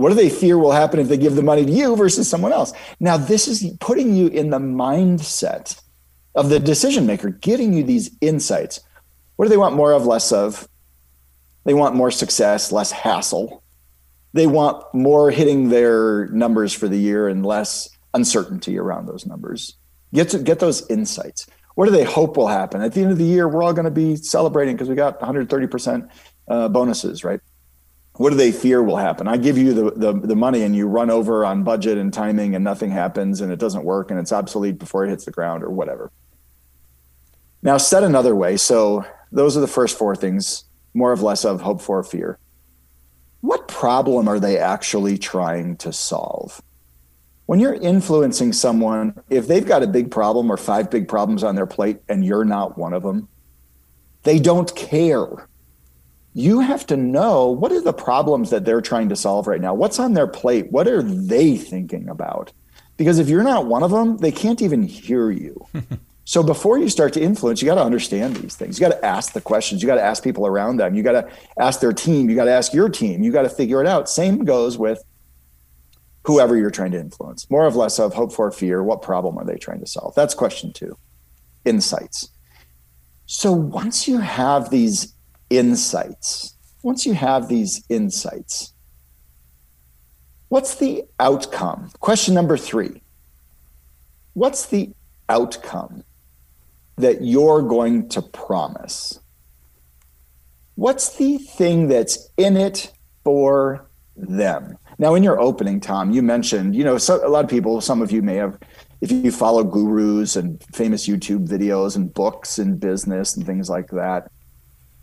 what 0.00 0.08
do 0.08 0.14
they 0.14 0.30
fear 0.30 0.56
will 0.56 0.72
happen 0.72 0.98
if 0.98 1.08
they 1.08 1.18
give 1.18 1.34
the 1.34 1.42
money 1.42 1.62
to 1.66 1.70
you 1.70 1.94
versus 1.94 2.26
someone 2.26 2.54
else? 2.54 2.72
Now, 3.00 3.18
this 3.18 3.46
is 3.46 3.70
putting 3.80 4.14
you 4.14 4.28
in 4.28 4.48
the 4.48 4.58
mindset 4.58 5.78
of 6.34 6.48
the 6.48 6.58
decision 6.58 7.04
maker, 7.04 7.28
giving 7.28 7.74
you 7.74 7.82
these 7.82 8.10
insights. 8.22 8.80
What 9.36 9.44
do 9.44 9.50
they 9.50 9.58
want 9.58 9.76
more 9.76 9.92
of, 9.92 10.06
less 10.06 10.32
of? 10.32 10.66
They 11.64 11.74
want 11.74 11.96
more 11.96 12.10
success, 12.10 12.72
less 12.72 12.90
hassle. 12.90 13.62
They 14.32 14.46
want 14.46 14.82
more 14.94 15.30
hitting 15.30 15.68
their 15.68 16.28
numbers 16.28 16.72
for 16.72 16.88
the 16.88 16.96
year 16.96 17.28
and 17.28 17.44
less 17.44 17.90
uncertainty 18.14 18.78
around 18.78 19.06
those 19.06 19.26
numbers. 19.26 19.76
Get 20.14 20.30
to 20.30 20.38
get 20.38 20.60
those 20.60 20.88
insights. 20.88 21.46
What 21.74 21.84
do 21.84 21.92
they 21.92 22.04
hope 22.04 22.38
will 22.38 22.48
happen? 22.48 22.80
At 22.80 22.94
the 22.94 23.02
end 23.02 23.12
of 23.12 23.18
the 23.18 23.24
year, 23.24 23.46
we're 23.46 23.62
all 23.62 23.74
going 23.74 23.84
to 23.84 23.90
be 23.90 24.16
celebrating 24.16 24.76
because 24.76 24.88
we 24.88 24.94
got 24.94 25.20
130% 25.20 26.08
uh, 26.48 26.68
bonuses, 26.68 27.22
right? 27.22 27.40
What 28.20 28.28
do 28.28 28.36
they 28.36 28.52
fear 28.52 28.82
will 28.82 28.98
happen? 28.98 29.26
I 29.26 29.38
give 29.38 29.56
you 29.56 29.72
the, 29.72 29.92
the, 29.92 30.12
the 30.12 30.36
money 30.36 30.60
and 30.60 30.76
you 30.76 30.86
run 30.86 31.08
over 31.08 31.42
on 31.42 31.64
budget 31.64 31.96
and 31.96 32.12
timing 32.12 32.54
and 32.54 32.62
nothing 32.62 32.90
happens 32.90 33.40
and 33.40 33.50
it 33.50 33.58
doesn't 33.58 33.82
work 33.82 34.10
and 34.10 34.20
it's 34.20 34.30
obsolete 34.30 34.78
before 34.78 35.06
it 35.06 35.08
hits 35.08 35.24
the 35.24 35.30
ground 35.30 35.64
or 35.64 35.70
whatever. 35.70 36.12
Now, 37.62 37.78
said 37.78 38.04
another 38.04 38.36
way, 38.36 38.58
so 38.58 39.06
those 39.32 39.56
are 39.56 39.60
the 39.60 39.66
first 39.66 39.96
four 39.96 40.14
things 40.14 40.64
more 40.92 41.12
of 41.12 41.22
less 41.22 41.46
of, 41.46 41.62
hope 41.62 41.80
for, 41.80 42.02
fear. 42.02 42.38
What 43.40 43.68
problem 43.68 44.28
are 44.28 44.38
they 44.38 44.58
actually 44.58 45.16
trying 45.16 45.78
to 45.78 45.90
solve? 45.90 46.60
When 47.46 47.58
you're 47.58 47.72
influencing 47.72 48.52
someone, 48.52 49.18
if 49.30 49.48
they've 49.48 49.66
got 49.66 49.82
a 49.82 49.86
big 49.86 50.10
problem 50.10 50.52
or 50.52 50.58
five 50.58 50.90
big 50.90 51.08
problems 51.08 51.42
on 51.42 51.54
their 51.54 51.64
plate 51.64 52.00
and 52.06 52.22
you're 52.22 52.44
not 52.44 52.76
one 52.76 52.92
of 52.92 53.02
them, 53.02 53.28
they 54.24 54.38
don't 54.38 54.76
care 54.76 55.48
you 56.34 56.60
have 56.60 56.86
to 56.86 56.96
know 56.96 57.48
what 57.48 57.72
are 57.72 57.80
the 57.80 57.92
problems 57.92 58.50
that 58.50 58.64
they're 58.64 58.80
trying 58.80 59.08
to 59.08 59.16
solve 59.16 59.46
right 59.46 59.60
now? 59.60 59.74
What's 59.74 59.98
on 59.98 60.14
their 60.14 60.26
plate? 60.26 60.70
What 60.70 60.86
are 60.86 61.02
they 61.02 61.56
thinking 61.56 62.08
about? 62.08 62.52
Because 62.96 63.18
if 63.18 63.28
you're 63.28 63.42
not 63.42 63.66
one 63.66 63.82
of 63.82 63.90
them, 63.90 64.18
they 64.18 64.30
can't 64.30 64.62
even 64.62 64.82
hear 64.82 65.30
you. 65.30 65.66
so 66.24 66.42
before 66.42 66.78
you 66.78 66.88
start 66.88 67.12
to 67.14 67.20
influence, 67.20 67.60
you 67.60 67.66
got 67.66 67.76
to 67.76 67.82
understand 67.82 68.36
these 68.36 68.54
things. 68.54 68.78
You 68.78 68.86
got 68.86 68.94
to 68.94 69.04
ask 69.04 69.32
the 69.32 69.40
questions. 69.40 69.82
You 69.82 69.86
got 69.86 69.96
to 69.96 70.02
ask 70.02 70.22
people 70.22 70.46
around 70.46 70.76
them. 70.76 70.94
You 70.94 71.02
got 71.02 71.12
to 71.12 71.28
ask 71.58 71.80
their 71.80 71.92
team. 71.92 72.30
You 72.30 72.36
got 72.36 72.44
to 72.44 72.52
ask 72.52 72.72
your 72.72 72.88
team. 72.88 73.24
You 73.24 73.32
got 73.32 73.42
to 73.42 73.48
figure 73.48 73.80
it 73.80 73.86
out. 73.86 74.08
Same 74.08 74.44
goes 74.44 74.78
with 74.78 75.02
whoever 76.24 76.56
you're 76.56 76.70
trying 76.70 76.92
to 76.92 77.00
influence. 77.00 77.50
More 77.50 77.66
of 77.66 77.74
less 77.74 77.98
of 77.98 78.14
hope 78.14 78.32
for 78.32 78.50
fear. 78.50 78.82
What 78.82 79.02
problem 79.02 79.38
are 79.38 79.44
they 79.44 79.56
trying 79.56 79.80
to 79.80 79.86
solve? 79.86 80.14
That's 80.14 80.34
question 80.34 80.72
two. 80.72 80.96
Insights. 81.64 82.28
So 83.26 83.52
once 83.52 84.06
you 84.06 84.18
have 84.18 84.70
these 84.70 85.14
insights, 85.50 86.56
once 86.82 87.04
you 87.04 87.12
have 87.12 87.48
these 87.48 87.84
insights, 87.88 88.72
what's 90.48 90.76
the 90.76 91.04
outcome? 91.18 91.90
Question 92.00 92.34
number 92.34 92.56
three 92.56 93.02
What's 94.34 94.66
the 94.66 94.92
outcome 95.28 96.04
that 96.96 97.22
you're 97.22 97.62
going 97.62 98.08
to 98.10 98.22
promise? 98.22 99.18
What's 100.76 101.16
the 101.16 101.38
thing 101.38 101.88
that's 101.88 102.30
in 102.36 102.56
it 102.56 102.92
for 103.24 103.86
them? 104.16 104.78
Now, 104.98 105.14
in 105.14 105.22
your 105.22 105.40
opening, 105.40 105.80
Tom, 105.80 106.10
you 106.10 106.22
mentioned, 106.22 106.76
you 106.76 106.84
know, 106.84 106.98
so, 106.98 107.26
a 107.26 107.28
lot 107.28 107.44
of 107.44 107.50
people, 107.50 107.80
some 107.80 108.02
of 108.02 108.12
you 108.12 108.22
may 108.22 108.36
have, 108.36 108.58
if 109.00 109.10
you 109.10 109.32
follow 109.32 109.64
gurus 109.64 110.36
and 110.36 110.62
famous 110.74 111.08
YouTube 111.08 111.48
videos 111.48 111.96
and 111.96 112.12
books 112.12 112.58
and 112.58 112.78
business 112.78 113.36
and 113.36 113.44
things 113.44 113.68
like 113.68 113.88
that, 113.88 114.30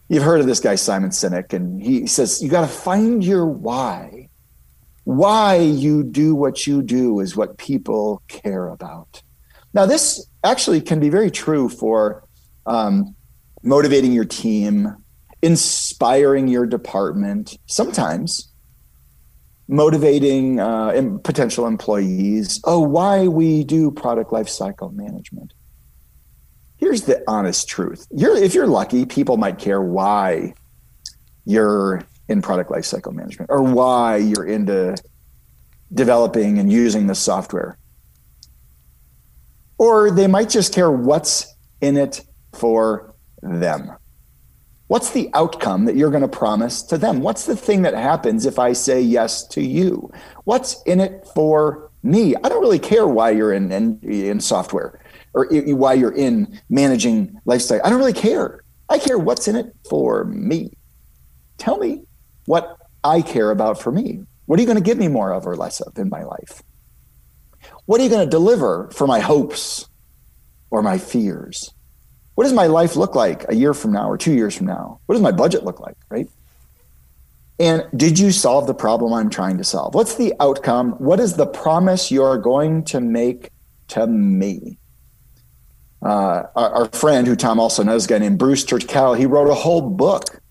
You've 0.09 0.23
heard 0.23 0.39
of 0.39 0.45
this 0.45 0.61
guy, 0.61 0.75
Simon 0.75 1.09
Sinek, 1.09 1.51
and 1.51 1.81
he 1.81 2.07
says, 2.07 2.41
You 2.41 2.49
got 2.49 2.61
to 2.61 2.67
find 2.67 3.23
your 3.23 3.45
why. 3.45 4.29
Why 5.03 5.57
you 5.57 6.03
do 6.03 6.35
what 6.35 6.67
you 6.67 6.81
do 6.81 7.19
is 7.19 7.35
what 7.35 7.57
people 7.57 8.21
care 8.27 8.67
about. 8.69 9.21
Now, 9.73 9.85
this 9.85 10.25
actually 10.43 10.81
can 10.81 10.99
be 10.99 11.09
very 11.09 11.31
true 11.31 11.69
for 11.69 12.23
um, 12.65 13.15
motivating 13.63 14.13
your 14.13 14.25
team, 14.25 14.95
inspiring 15.41 16.47
your 16.47 16.65
department, 16.65 17.57
sometimes 17.67 18.51
motivating 19.67 20.59
uh, 20.59 21.01
potential 21.23 21.67
employees. 21.67 22.61
Oh, 22.63 22.79
why 22.79 23.27
we 23.27 23.65
do 23.65 23.91
product 23.91 24.31
lifecycle 24.31 24.93
management 24.93 25.53
here's 26.87 27.03
the 27.03 27.21
honest 27.27 27.67
truth. 27.67 28.07
You're 28.11 28.37
if 28.37 28.53
you're 28.53 28.67
lucky, 28.67 29.05
people 29.05 29.35
might 29.35 29.59
care 29.59 29.81
why 29.81 30.53
you're 31.43 32.01
in 32.29 32.41
product 32.41 32.69
lifecycle 32.71 33.13
management 33.13 33.49
or 33.51 33.61
why 33.61 34.15
you're 34.15 34.45
into 34.45 34.95
developing 35.93 36.57
and 36.59 36.71
using 36.71 37.07
the 37.07 37.15
software. 37.15 37.77
Or 39.77 40.11
they 40.11 40.27
might 40.27 40.49
just 40.49 40.73
care 40.73 40.89
what's 40.89 41.53
in 41.81 41.97
it 41.97 42.21
for 42.53 43.13
them. 43.41 43.91
What's 44.87 45.11
the 45.11 45.29
outcome 45.33 45.85
that 45.85 45.97
you're 45.97 46.09
going 46.09 46.21
to 46.21 46.29
promise 46.29 46.81
to 46.83 46.97
them? 46.97 47.19
What's 47.19 47.45
the 47.45 47.57
thing 47.57 47.81
that 47.81 47.95
happens 47.95 48.45
if 48.45 48.57
I 48.57 48.71
say 48.71 49.01
yes 49.01 49.45
to 49.47 49.61
you? 49.61 50.09
What's 50.45 50.81
in 50.83 51.01
it 51.01 51.27
for 51.35 51.91
me? 52.01 52.33
I 52.41 52.47
don't 52.47 52.61
really 52.61 52.79
care 52.79 53.05
why 53.05 53.31
you're 53.31 53.51
in, 53.51 53.73
in, 53.73 53.99
in 54.01 54.39
software 54.39 55.01
or 55.37 55.75
why 55.75 55.93
you're 55.93 56.15
in 56.15 56.59
managing 56.69 57.39
lifestyle. 57.45 57.81
I 57.83 57.89
don't 57.89 57.99
really 57.99 58.13
care. 58.13 58.61
I 58.89 58.97
care 58.99 59.17
what's 59.17 59.47
in 59.47 59.55
it 59.55 59.67
for 59.89 60.25
me. 60.25 60.71
Tell 61.57 61.77
me 61.77 62.03
what 62.45 62.77
I 63.03 63.21
care 63.21 63.51
about 63.51 63.79
for 63.79 63.91
me. 63.91 64.23
What 64.45 64.59
are 64.59 64.61
you 64.61 64.67
going 64.67 64.77
to 64.77 64.83
give 64.83 64.97
me 64.97 65.07
more 65.07 65.33
of 65.33 65.45
or 65.45 65.55
less 65.55 65.81
of 65.81 65.97
in 65.97 66.09
my 66.09 66.23
life? 66.23 66.63
What 67.85 67.99
are 67.99 68.03
you 68.03 68.09
going 68.09 68.25
to 68.25 68.29
deliver 68.29 68.89
for 68.91 69.07
my 69.07 69.19
hopes 69.19 69.87
or 70.69 70.81
my 70.81 70.97
fears? 70.97 71.73
What 72.35 72.45
does 72.45 72.53
my 72.53 72.67
life 72.67 72.95
look 72.95 73.15
like 73.15 73.45
a 73.49 73.55
year 73.55 73.73
from 73.73 73.91
now 73.91 74.09
or 74.09 74.17
two 74.17 74.33
years 74.33 74.55
from 74.55 74.67
now? 74.67 74.99
What 75.05 75.15
does 75.15 75.21
my 75.21 75.31
budget 75.31 75.63
look 75.63 75.79
like, 75.79 75.97
right? 76.09 76.27
And 77.59 77.83
did 77.95 78.19
you 78.19 78.31
solve 78.31 78.67
the 78.67 78.73
problem 78.73 79.13
I'm 79.13 79.29
trying 79.29 79.57
to 79.57 79.63
solve? 79.63 79.95
What's 79.95 80.15
the 80.15 80.33
outcome? 80.39 80.91
What 80.93 81.19
is 81.19 81.33
the 81.33 81.47
promise 81.47 82.11
you're 82.11 82.37
going 82.37 82.83
to 82.85 83.01
make 83.01 83.49
to 83.89 84.05
me? 84.05 84.77
Uh, 86.07 86.47
our, 86.55 86.69
our, 86.73 86.85
friend, 86.93 87.27
who 87.27 87.35
Tom 87.35 87.59
also 87.59 87.83
knows, 87.83 88.05
a 88.05 88.07
guy 88.07 88.17
named 88.17 88.39
Bruce 88.39 88.63
Turkel, 88.63 89.17
he 89.17 89.25
wrote 89.25 89.49
a 89.49 89.53
whole 89.53 89.81
book 89.81 90.41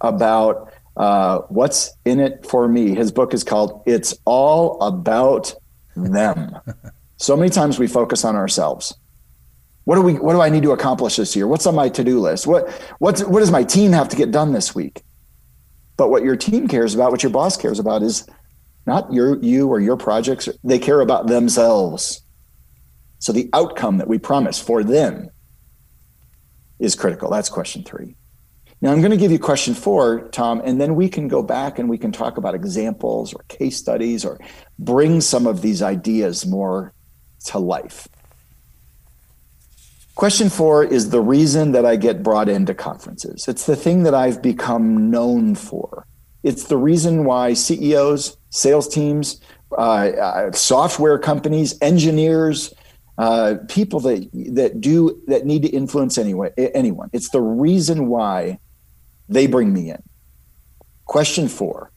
about 0.00 0.72
uh, 0.96 1.40
what's 1.50 1.94
in 2.06 2.20
it 2.20 2.46
for 2.46 2.66
me. 2.68 2.94
His 2.94 3.12
book 3.12 3.34
is 3.34 3.44
called 3.44 3.82
"It's 3.84 4.14
All 4.24 4.80
About 4.80 5.54
Them." 5.94 6.56
so 7.18 7.36
many 7.36 7.50
times 7.50 7.78
we 7.78 7.86
focus 7.86 8.24
on 8.24 8.34
ourselves. 8.34 8.96
What 9.84 9.96
do 9.96 10.00
we? 10.00 10.14
What 10.14 10.32
do 10.32 10.40
I 10.40 10.48
need 10.48 10.62
to 10.62 10.72
accomplish 10.72 11.16
this 11.16 11.36
year? 11.36 11.46
What's 11.46 11.66
on 11.66 11.74
my 11.74 11.90
to-do 11.90 12.18
list? 12.18 12.46
What 12.46 12.70
what's 12.98 13.22
what 13.24 13.40
does 13.40 13.50
my 13.50 13.64
team 13.64 13.92
have 13.92 14.08
to 14.08 14.16
get 14.16 14.30
done 14.30 14.54
this 14.54 14.74
week? 14.74 15.02
But 15.98 16.08
what 16.08 16.22
your 16.22 16.36
team 16.36 16.66
cares 16.66 16.94
about, 16.94 17.10
what 17.10 17.22
your 17.22 17.30
boss 17.30 17.58
cares 17.58 17.78
about, 17.78 18.02
is 18.02 18.26
not 18.86 19.12
your 19.12 19.38
you 19.42 19.68
or 19.68 19.80
your 19.80 19.98
projects. 19.98 20.48
They 20.64 20.78
care 20.78 21.02
about 21.02 21.26
themselves. 21.26 22.22
So 23.18 23.32
the 23.32 23.50
outcome 23.52 23.98
that 23.98 24.08
we 24.08 24.18
promise 24.18 24.60
for 24.60 24.84
them 24.84 25.30
is 26.78 26.94
critical. 26.94 27.30
That's 27.30 27.48
question 27.48 27.82
three. 27.82 28.14
Now 28.80 28.92
I'm 28.92 29.00
going 29.00 29.10
to 29.10 29.16
give 29.16 29.32
you 29.32 29.40
question 29.40 29.74
four, 29.74 30.28
Tom, 30.28 30.62
and 30.64 30.80
then 30.80 30.94
we 30.94 31.08
can 31.08 31.26
go 31.26 31.42
back 31.42 31.78
and 31.78 31.88
we 31.88 31.98
can 31.98 32.12
talk 32.12 32.36
about 32.36 32.54
examples 32.54 33.34
or 33.34 33.42
case 33.48 33.76
studies 33.76 34.24
or 34.24 34.38
bring 34.78 35.20
some 35.20 35.46
of 35.46 35.62
these 35.62 35.82
ideas 35.82 36.46
more 36.46 36.92
to 37.46 37.58
life. 37.58 38.06
Question 40.14 40.48
four 40.48 40.84
is 40.84 41.10
the 41.10 41.20
reason 41.20 41.72
that 41.72 41.84
I 41.84 41.96
get 41.96 42.22
brought 42.22 42.48
into 42.48 42.74
conferences. 42.74 43.46
It's 43.48 43.66
the 43.66 43.76
thing 43.76 44.04
that 44.04 44.14
I've 44.14 44.42
become 44.42 45.10
known 45.10 45.54
for. 45.54 46.06
It's 46.42 46.64
the 46.64 46.76
reason 46.76 47.24
why 47.24 47.54
CEOs, 47.54 48.36
sales 48.50 48.88
teams, 48.88 49.40
uh, 49.72 49.80
uh, 49.80 50.52
software 50.52 51.18
companies, 51.18 51.76
engineers, 51.82 52.72
uh, 53.18 53.56
people 53.68 54.00
that 54.00 54.28
that 54.52 54.80
do 54.80 55.20
that 55.26 55.44
need 55.44 55.62
to 55.62 55.68
influence 55.68 56.16
anyway 56.16 56.50
anyone. 56.56 57.10
It's 57.12 57.30
the 57.30 57.40
reason 57.40 58.06
why 58.06 58.58
they 59.28 59.46
bring 59.46 59.72
me 59.72 59.90
in. 59.90 60.02
Question 61.04 61.48
four 61.48 61.90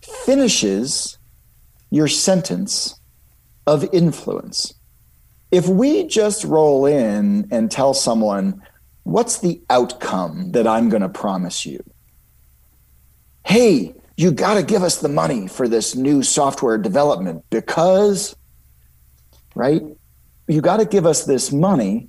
finishes 0.00 1.18
your 1.90 2.08
sentence 2.08 2.98
of 3.66 3.88
influence 3.92 4.74
if 5.50 5.66
we 5.66 6.06
just 6.06 6.44
roll 6.44 6.86
in 6.86 7.48
and 7.50 7.70
tell 7.70 7.94
someone, 7.94 8.62
what's 9.04 9.38
the 9.38 9.62
outcome 9.70 10.52
that 10.52 10.66
I'm 10.66 10.88
going 10.88 11.02
to 11.02 11.08
promise 11.08 11.64
you? 11.64 11.82
Hey, 13.46 13.94
you 14.16 14.30
got 14.30 14.54
to 14.54 14.62
give 14.62 14.82
us 14.82 14.98
the 14.98 15.08
money 15.08 15.48
for 15.48 15.66
this 15.66 15.94
new 15.94 16.22
software 16.22 16.76
development 16.76 17.44
because, 17.50 18.36
right? 19.54 19.82
You 20.48 20.60
got 20.62 20.78
to 20.78 20.86
give 20.86 21.06
us 21.06 21.24
this 21.24 21.52
money. 21.52 22.08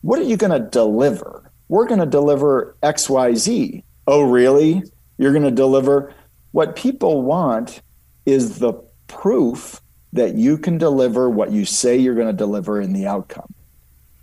What 0.00 0.18
are 0.18 0.24
you 0.24 0.36
going 0.36 0.60
to 0.60 0.68
deliver? 0.70 1.52
We're 1.68 1.86
going 1.86 2.00
to 2.00 2.06
deliver 2.06 2.76
XYZ. 2.82 3.84
Oh, 4.06 4.22
really? 4.22 4.82
You're 5.18 5.32
going 5.32 5.44
to 5.44 5.50
deliver 5.50 6.14
what 6.52 6.76
people 6.76 7.22
want 7.22 7.82
is 8.24 8.58
the 8.58 8.72
proof 9.06 9.80
that 10.12 10.34
you 10.34 10.56
can 10.56 10.78
deliver 10.78 11.28
what 11.28 11.52
you 11.52 11.64
say 11.64 11.96
you're 11.96 12.14
going 12.14 12.26
to 12.26 12.32
deliver 12.32 12.80
in 12.80 12.92
the 12.92 13.06
outcome. 13.06 13.52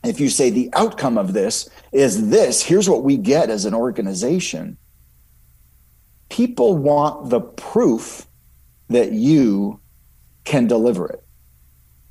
If 0.03 0.19
you 0.19 0.29
say 0.29 0.49
the 0.49 0.69
outcome 0.73 1.17
of 1.17 1.33
this 1.33 1.69
is 1.91 2.29
this, 2.29 2.63
here's 2.63 2.89
what 2.89 3.03
we 3.03 3.17
get 3.17 3.49
as 3.49 3.65
an 3.65 3.73
organization. 3.73 4.77
People 6.29 6.77
want 6.77 7.29
the 7.29 7.41
proof 7.41 8.27
that 8.89 9.11
you 9.11 9.79
can 10.43 10.67
deliver 10.67 11.07
it. 11.07 11.24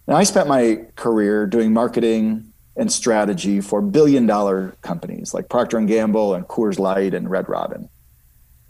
Now, 0.07 0.17
I 0.17 0.25
spent 0.25 0.49
my 0.49 0.85
career 0.97 1.47
doing 1.47 1.73
marketing 1.73 2.53
and 2.77 2.93
strategy 2.93 3.61
for 3.61 3.81
billion 3.81 4.27
dollar 4.27 4.77
companies 4.83 5.33
like 5.33 5.49
Procter 5.49 5.79
and 5.79 5.89
Gamble 5.89 6.35
and 6.35 6.47
Coors 6.47 6.79
Light 6.79 7.15
and 7.15 7.31
Red 7.31 7.49
Robin. 7.49 7.89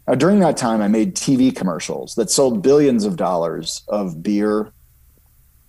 Now, 0.07 0.15
during 0.15 0.41
that 0.41 0.57
time, 0.57 0.83
I 0.83 0.89
made 0.89 1.17
TV 1.17 1.55
commercials 1.55 2.15
that 2.17 2.31
sold 2.31 2.63
billions 2.63 3.05
of 3.05 3.17
dollars 3.17 3.83
of 3.89 4.23
beer 4.23 4.73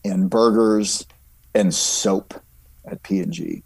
and 0.03 0.29
burgers 0.29 1.05
and 1.53 1.73
soap 1.73 2.33
at 2.85 3.01
P&G. 3.03 3.63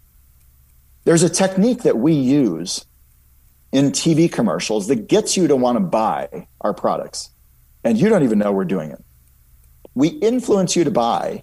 There's 1.04 1.22
a 1.22 1.28
technique 1.28 1.82
that 1.82 1.98
we 1.98 2.12
use 2.12 2.84
in 3.72 3.90
TV 3.90 4.30
commercials 4.30 4.88
that 4.88 5.08
gets 5.08 5.36
you 5.36 5.48
to 5.48 5.56
want 5.56 5.76
to 5.76 5.80
buy 5.80 6.46
our 6.60 6.72
products. 6.72 7.30
And 7.84 7.98
you 7.98 8.08
don't 8.08 8.22
even 8.22 8.38
know 8.38 8.52
we're 8.52 8.64
doing 8.64 8.90
it. 8.90 9.02
We 9.94 10.08
influence 10.08 10.76
you 10.76 10.84
to 10.84 10.90
buy. 10.90 11.42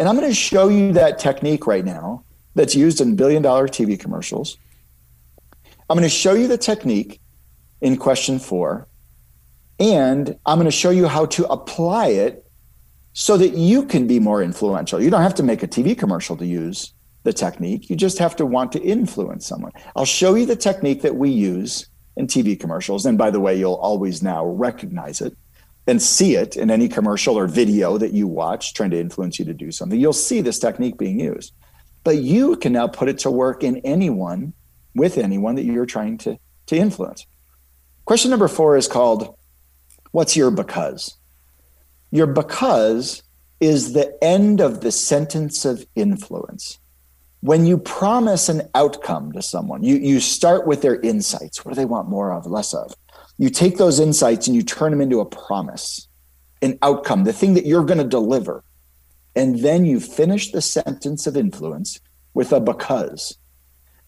And 0.00 0.08
I'm 0.08 0.16
going 0.16 0.30
to 0.30 0.34
show 0.34 0.68
you 0.68 0.94
that 0.94 1.18
technique 1.18 1.66
right 1.66 1.84
now 1.84 2.24
that's 2.54 2.74
used 2.74 3.02
in 3.02 3.16
billion 3.16 3.42
dollar 3.42 3.68
TV 3.68 4.00
commercials. 4.00 4.56
I'm 5.90 5.96
going 5.96 6.08
to 6.08 6.08
show 6.08 6.32
you 6.32 6.48
the 6.48 6.56
technique 6.56 7.20
in 7.82 7.98
question 7.98 8.38
four. 8.38 8.88
And 9.78 10.38
I'm 10.46 10.56
going 10.56 10.64
to 10.64 10.70
show 10.70 10.88
you 10.88 11.06
how 11.06 11.26
to 11.26 11.46
apply 11.48 12.06
it 12.06 12.50
so 13.12 13.36
that 13.36 13.50
you 13.50 13.84
can 13.84 14.06
be 14.06 14.18
more 14.18 14.42
influential. 14.42 15.02
You 15.02 15.10
don't 15.10 15.20
have 15.20 15.34
to 15.34 15.42
make 15.42 15.62
a 15.62 15.68
TV 15.68 15.96
commercial 15.96 16.34
to 16.38 16.46
use 16.46 16.94
the 17.24 17.34
technique. 17.34 17.90
You 17.90 17.96
just 17.96 18.16
have 18.18 18.34
to 18.36 18.46
want 18.46 18.72
to 18.72 18.80
influence 18.80 19.46
someone. 19.46 19.72
I'll 19.96 20.06
show 20.06 20.34
you 20.34 20.46
the 20.46 20.56
technique 20.56 21.02
that 21.02 21.16
we 21.16 21.28
use 21.28 21.86
in 22.16 22.26
TV 22.26 22.58
commercials. 22.58 23.04
And 23.04 23.18
by 23.18 23.30
the 23.30 23.40
way, 23.40 23.58
you'll 23.58 23.74
always 23.74 24.22
now 24.22 24.46
recognize 24.46 25.20
it 25.20 25.36
and 25.86 26.00
see 26.00 26.36
it 26.36 26.56
in 26.56 26.70
any 26.70 26.88
commercial 26.88 27.38
or 27.38 27.46
video 27.46 27.98
that 27.98 28.12
you 28.12 28.26
watch 28.26 28.74
trying 28.74 28.90
to 28.90 29.00
influence 29.00 29.38
you 29.38 29.44
to 29.46 29.54
do 29.54 29.72
something. 29.72 29.98
You'll 29.98 30.12
see 30.12 30.40
this 30.40 30.58
technique 30.58 30.98
being 30.98 31.18
used. 31.18 31.52
But 32.04 32.18
you 32.18 32.56
can 32.56 32.72
now 32.72 32.86
put 32.86 33.08
it 33.08 33.18
to 33.20 33.30
work 33.30 33.62
in 33.62 33.78
anyone 33.78 34.52
with 34.94 35.18
anyone 35.18 35.54
that 35.56 35.64
you're 35.64 35.86
trying 35.86 36.18
to, 36.18 36.38
to 36.66 36.76
influence. 36.76 37.26
Question 38.04 38.30
number 38.30 38.48
four 38.48 38.76
is 38.76 38.88
called 38.88 39.36
What's 40.12 40.36
Your 40.36 40.50
Because? 40.50 41.16
Your 42.10 42.26
because 42.26 43.22
is 43.60 43.92
the 43.92 44.16
end 44.22 44.60
of 44.60 44.80
the 44.80 44.90
sentence 44.90 45.64
of 45.64 45.86
influence. 45.94 46.78
When 47.40 47.66
you 47.66 47.78
promise 47.78 48.48
an 48.48 48.62
outcome 48.74 49.32
to 49.32 49.42
someone, 49.42 49.82
you, 49.82 49.96
you 49.96 50.20
start 50.20 50.66
with 50.66 50.82
their 50.82 51.00
insights. 51.00 51.64
What 51.64 51.72
do 51.72 51.76
they 51.76 51.84
want 51.84 52.08
more 52.08 52.32
of, 52.32 52.46
less 52.46 52.74
of? 52.74 52.94
You 53.40 53.48
take 53.48 53.78
those 53.78 54.00
insights 54.00 54.46
and 54.46 54.54
you 54.54 54.62
turn 54.62 54.90
them 54.90 55.00
into 55.00 55.20
a 55.20 55.24
promise, 55.24 56.06
an 56.60 56.78
outcome, 56.82 57.24
the 57.24 57.32
thing 57.32 57.54
that 57.54 57.64
you're 57.64 57.86
going 57.86 57.96
to 57.96 58.04
deliver. 58.04 58.62
And 59.34 59.60
then 59.60 59.86
you 59.86 59.98
finish 59.98 60.52
the 60.52 60.60
sentence 60.60 61.26
of 61.26 61.38
influence 61.38 61.98
with 62.34 62.52
a 62.52 62.60
because. 62.60 63.38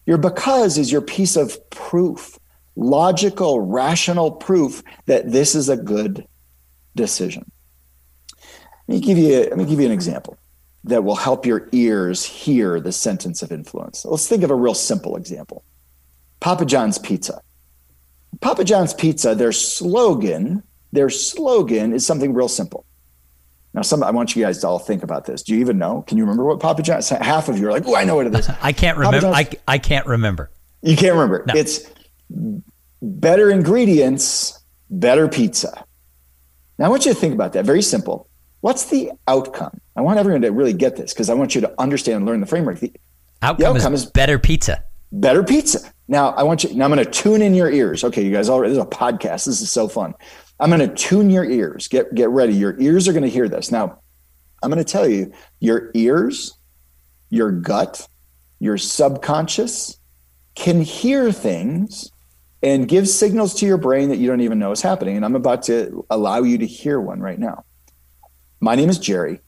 Your 0.05 0.19
because 0.19 0.77
is 0.77 0.91
your 0.91 1.01
piece 1.01 1.35
of 1.35 1.57
proof, 1.71 2.37
logical, 2.75 3.59
rational 3.61 4.29
proof 4.29 4.83
that 5.07 5.31
this 5.31 5.55
is 5.55 5.67
a 5.67 5.77
good 5.77 6.27
decision. 6.95 7.51
Let 8.87 8.95
me 8.95 8.99
give 8.99 9.17
you 9.17 9.39
let 9.39 9.57
me 9.57 9.65
give 9.65 9.79
you 9.79 9.87
an 9.87 9.91
example 9.91 10.37
that 10.83 11.03
will 11.03 11.15
help 11.15 11.43
your 11.43 11.69
ears 11.71 12.23
hear 12.23 12.79
the 12.79 12.91
sentence 12.91 13.41
of 13.41 13.51
influence. 13.51 14.05
Let's 14.05 14.27
think 14.27 14.43
of 14.43 14.51
a 14.51 14.55
real 14.55 14.75
simple 14.75 15.15
example. 15.15 15.63
Papa 16.39 16.65
John's 16.65 16.99
Pizza. 16.99 17.41
Papa 18.41 18.63
John's 18.63 18.93
Pizza, 18.93 19.35
their 19.35 19.51
slogan, 19.51 20.63
their 20.91 21.09
slogan 21.09 21.93
is 21.93 22.05
something 22.05 22.33
real 22.33 22.47
simple. 22.47 22.85
Now, 23.73 23.81
some 23.81 24.03
I 24.03 24.11
want 24.11 24.35
you 24.35 24.43
guys 24.43 24.59
to 24.59 24.67
all 24.67 24.79
think 24.79 25.03
about 25.03 25.25
this. 25.25 25.41
Do 25.41 25.53
you 25.53 25.59
even 25.59 25.79
know? 25.79 26.03
Can 26.03 26.17
you 26.17 26.23
remember 26.23 26.45
what 26.45 26.59
Papa 26.59 26.83
John's? 26.83 27.09
Half 27.09 27.49
of 27.49 27.57
you 27.57 27.67
are 27.67 27.71
like, 27.71 27.87
"Oh, 27.87 27.95
I 27.95 28.03
know 28.03 28.15
what 28.15 28.27
it 28.27 28.35
is." 28.35 28.49
I 28.61 28.71
can't 28.71 28.97
remember. 28.97 29.27
I, 29.27 29.49
I 29.67 29.79
can't 29.79 30.05
remember. 30.05 30.51
You 30.83 30.95
can't 30.95 31.13
remember. 31.13 31.43
No. 31.47 31.53
It's 31.55 31.89
better 33.01 33.49
ingredients, 33.49 34.59
better 34.89 35.27
pizza. 35.27 35.85
Now, 36.77 36.85
I 36.85 36.89
want 36.89 37.05
you 37.05 37.13
to 37.13 37.19
think 37.19 37.33
about 37.33 37.53
that. 37.53 37.65
Very 37.65 37.81
simple. 37.81 38.29
What's 38.61 38.85
the 38.85 39.11
outcome? 39.27 39.81
I 39.95 40.01
want 40.01 40.19
everyone 40.19 40.41
to 40.43 40.51
really 40.51 40.73
get 40.73 40.95
this 40.95 41.13
because 41.13 41.29
I 41.29 41.33
want 41.33 41.55
you 41.55 41.61
to 41.61 41.73
understand 41.79 42.17
and 42.17 42.25
learn 42.25 42.41
the 42.41 42.47
framework. 42.47 42.79
The 42.79 42.93
outcome, 43.41 43.57
the 43.61 43.69
outcome 43.69 43.93
is, 43.93 44.03
is, 44.03 44.11
better 44.11 44.39
pizza. 44.39 44.83
Better 45.13 45.43
pizza. 45.43 45.79
Now 46.07 46.29
I 46.31 46.41
want 46.41 46.63
you. 46.63 46.73
Now 46.73 46.85
I'm 46.85 46.91
going 46.91 47.05
to 47.05 47.09
tune 47.09 47.43
in 47.43 47.53
your 47.53 47.71
ears. 47.71 48.03
Okay, 48.03 48.25
you 48.25 48.31
guys. 48.31 48.49
All 48.49 48.59
right. 48.59 48.67
This 48.67 48.77
is 48.77 48.83
a 48.83 48.87
podcast. 48.87 49.45
This 49.45 49.61
is 49.61 49.71
so 49.71 49.87
fun. 49.87 50.15
I'm 50.59 50.71
going 50.71 50.87
to 50.87 50.93
tune 50.95 51.29
your 51.29 51.45
ears. 51.45 51.87
Get 51.87 52.15
get 52.15 52.29
ready. 52.29 52.53
Your 52.53 52.79
ears 52.81 53.07
are 53.07 53.13
going 53.13 53.23
to 53.23 53.29
hear 53.29 53.47
this. 53.47 53.71
Now 53.71 53.99
I'm 54.63 54.71
going 54.71 54.83
to 54.83 54.91
tell 54.91 55.07
you. 55.07 55.31
Your 55.59 55.91
ears, 55.93 56.57
your 57.29 57.51
gut, 57.51 58.07
your 58.59 58.79
subconscious 58.79 59.99
can 60.55 60.81
hear 60.81 61.31
things 61.31 62.11
and 62.63 62.87
give 62.87 63.07
signals 63.07 63.53
to 63.55 63.67
your 63.67 63.77
brain 63.77 64.09
that 64.09 64.17
you 64.17 64.27
don't 64.27 64.41
even 64.41 64.57
know 64.57 64.71
is 64.71 64.81
happening. 64.81 65.15
And 65.15 65.23
I'm 65.23 65.35
about 65.35 65.61
to 65.63 66.05
allow 66.09 66.41
you 66.41 66.57
to 66.57 66.65
hear 66.65 66.99
one 66.99 67.19
right 67.19 67.37
now. 67.37 67.65
My 68.59 68.73
name 68.73 68.89
is 68.89 68.97
Jerry. 68.97 69.41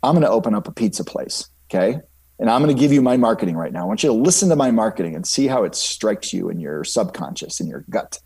I'm 0.00 0.14
going 0.14 0.22
to 0.22 0.30
open 0.30 0.54
up 0.54 0.68
a 0.68 0.72
pizza 0.72 1.02
place. 1.02 1.48
Okay. 1.66 2.00
And 2.38 2.48
I'm 2.48 2.62
going 2.62 2.74
to 2.74 2.80
give 2.80 2.92
you 2.92 3.02
my 3.02 3.16
marketing 3.16 3.56
right 3.56 3.72
now. 3.72 3.82
I 3.82 3.84
want 3.86 4.02
you 4.02 4.10
to 4.10 4.14
listen 4.14 4.48
to 4.50 4.56
my 4.56 4.70
marketing 4.70 5.16
and 5.16 5.26
see 5.26 5.48
how 5.48 5.64
it 5.64 5.74
strikes 5.74 6.32
you 6.32 6.48
in 6.50 6.60
your 6.60 6.84
subconscious, 6.84 7.60
in 7.60 7.66
your 7.66 7.84
gut. 7.90 8.20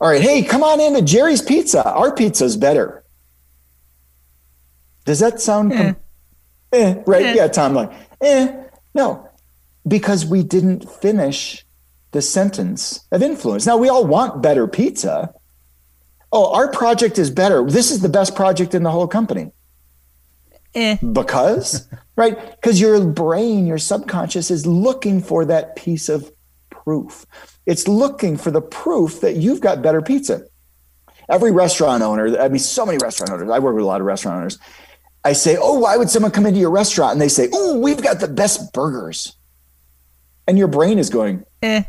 All 0.00 0.08
right. 0.08 0.20
Hey, 0.20 0.42
come 0.42 0.62
on 0.64 0.80
in 0.80 0.94
to 0.94 1.02
Jerry's 1.02 1.42
Pizza. 1.42 1.88
Our 1.88 2.12
pizza 2.14 2.44
is 2.44 2.56
better. 2.56 3.04
Does 5.04 5.20
that 5.20 5.40
sound? 5.40 5.72
Eh. 5.72 5.76
Com- 5.76 5.96
eh, 6.72 7.02
right. 7.06 7.26
Eh. 7.26 7.34
Yeah. 7.34 7.48
Tom, 7.48 7.74
like, 7.74 7.92
eh, 8.20 8.54
no, 8.94 9.28
because 9.86 10.26
we 10.26 10.42
didn't 10.42 10.90
finish 10.90 11.64
the 12.10 12.22
sentence 12.22 13.06
of 13.12 13.22
influence. 13.22 13.66
Now, 13.66 13.76
we 13.76 13.88
all 13.88 14.06
want 14.06 14.42
better 14.42 14.66
pizza. 14.66 15.32
Oh, 16.32 16.52
our 16.54 16.70
project 16.70 17.18
is 17.18 17.30
better. 17.30 17.64
This 17.64 17.90
is 17.90 18.00
the 18.00 18.08
best 18.08 18.34
project 18.34 18.74
in 18.74 18.82
the 18.82 18.90
whole 18.90 19.08
company. 19.08 19.52
Eh. 20.74 20.96
Because, 21.12 21.88
right? 22.16 22.36
Because 22.52 22.80
your 22.80 23.04
brain, 23.04 23.66
your 23.66 23.78
subconscious 23.78 24.50
is 24.50 24.66
looking 24.66 25.20
for 25.22 25.44
that 25.44 25.76
piece 25.76 26.08
of 26.08 26.30
proof. 26.70 27.26
It's 27.66 27.86
looking 27.86 28.36
for 28.36 28.50
the 28.50 28.62
proof 28.62 29.20
that 29.20 29.36
you've 29.36 29.60
got 29.60 29.82
better 29.82 30.00
pizza. 30.00 30.42
Every 31.28 31.52
restaurant 31.52 32.02
owner, 32.02 32.38
I 32.40 32.48
mean, 32.48 32.58
so 32.58 32.86
many 32.86 32.96
restaurant 32.98 33.30
owners, 33.30 33.50
I 33.50 33.58
work 33.58 33.74
with 33.74 33.84
a 33.84 33.86
lot 33.86 34.00
of 34.00 34.06
restaurant 34.06 34.38
owners. 34.38 34.58
I 35.24 35.34
say, 35.34 35.58
Oh, 35.60 35.80
why 35.80 35.96
would 35.96 36.08
someone 36.08 36.30
come 36.32 36.46
into 36.46 36.60
your 36.60 36.70
restaurant? 36.70 37.12
And 37.12 37.20
they 37.20 37.28
say, 37.28 37.48
Oh, 37.52 37.78
we've 37.78 38.02
got 38.02 38.20
the 38.20 38.28
best 38.28 38.72
burgers. 38.72 39.36
And 40.46 40.56
your 40.56 40.68
brain 40.68 40.98
is 40.98 41.10
going, 41.10 41.44
Eh. 41.62 41.82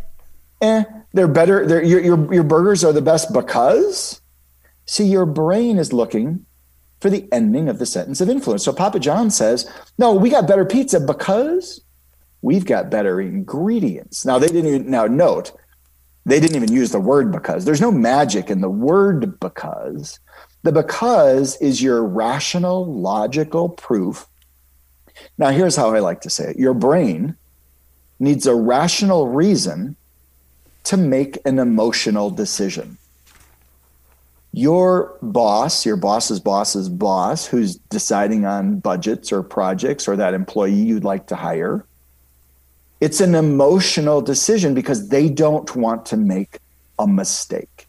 Eh, 0.61 0.83
they're 1.13 1.29
better. 1.29 1.65
They're, 1.65 1.83
your, 1.83 2.01
your, 2.01 2.33
your 2.33 2.43
burgers 2.43 2.83
are 2.83 2.91
the 2.91 3.01
best 3.01 3.31
because, 3.31 4.21
see, 4.85 5.05
your 5.05 5.25
brain 5.25 5.77
is 5.77 5.93
looking 5.93 6.45
for 6.99 7.09
the 7.09 7.27
ending 7.31 7.69
of 7.69 7.79
the 7.79 7.85
sentence 7.85 8.21
of 8.21 8.29
influence. 8.29 8.63
So 8.63 8.73
Papa 8.73 8.99
John 8.99 9.29
says, 9.29 9.69
No, 9.97 10.13
we 10.13 10.29
got 10.29 10.47
better 10.47 10.65
pizza 10.65 10.99
because 10.99 11.81
we've 12.41 12.65
got 12.65 12.89
better 12.89 13.19
ingredients. 13.21 14.25
Now, 14.25 14.39
they 14.39 14.47
didn't 14.47 14.67
even, 14.67 14.91
now 14.91 15.05
note, 15.05 15.51
they 16.25 16.39
didn't 16.39 16.55
even 16.55 16.71
use 16.71 16.91
the 16.91 16.99
word 16.99 17.31
because. 17.31 17.65
There's 17.65 17.81
no 17.81 17.91
magic 17.91 18.49
in 18.49 18.61
the 18.61 18.69
word 18.69 19.39
because. 19.39 20.19
The 20.63 20.71
because 20.71 21.55
is 21.61 21.81
your 21.81 22.03
rational, 22.03 22.85
logical 22.85 23.69
proof. 23.69 24.27
Now, 25.37 25.49
here's 25.49 25.75
how 25.75 25.93
I 25.93 25.99
like 25.99 26.21
to 26.21 26.29
say 26.29 26.51
it 26.51 26.59
your 26.59 26.73
brain 26.73 27.35
needs 28.19 28.45
a 28.45 28.55
rational 28.55 29.27
reason 29.29 29.95
to 30.83 30.97
make 30.97 31.37
an 31.45 31.59
emotional 31.59 32.29
decision 32.29 32.98
your 34.51 35.17
boss, 35.21 35.85
your 35.85 35.95
boss's 35.95 36.39
boss's 36.39 36.89
boss, 36.89 37.45
who's 37.45 37.75
deciding 37.75 38.45
on 38.45 38.79
budgets 38.79 39.31
or 39.31 39.43
projects 39.43 40.07
or 40.07 40.15
that 40.15 40.33
employee 40.33 40.73
you'd 40.73 41.03
like 41.03 41.27
to 41.27 41.35
hire, 41.35 41.85
it's 42.99 43.21
an 43.21 43.35
emotional 43.35 44.21
decision 44.21 44.73
because 44.73 45.09
they 45.09 45.29
don't 45.29 45.75
want 45.75 46.05
to 46.07 46.17
make 46.17 46.59
a 46.97 47.07
mistake. 47.07 47.87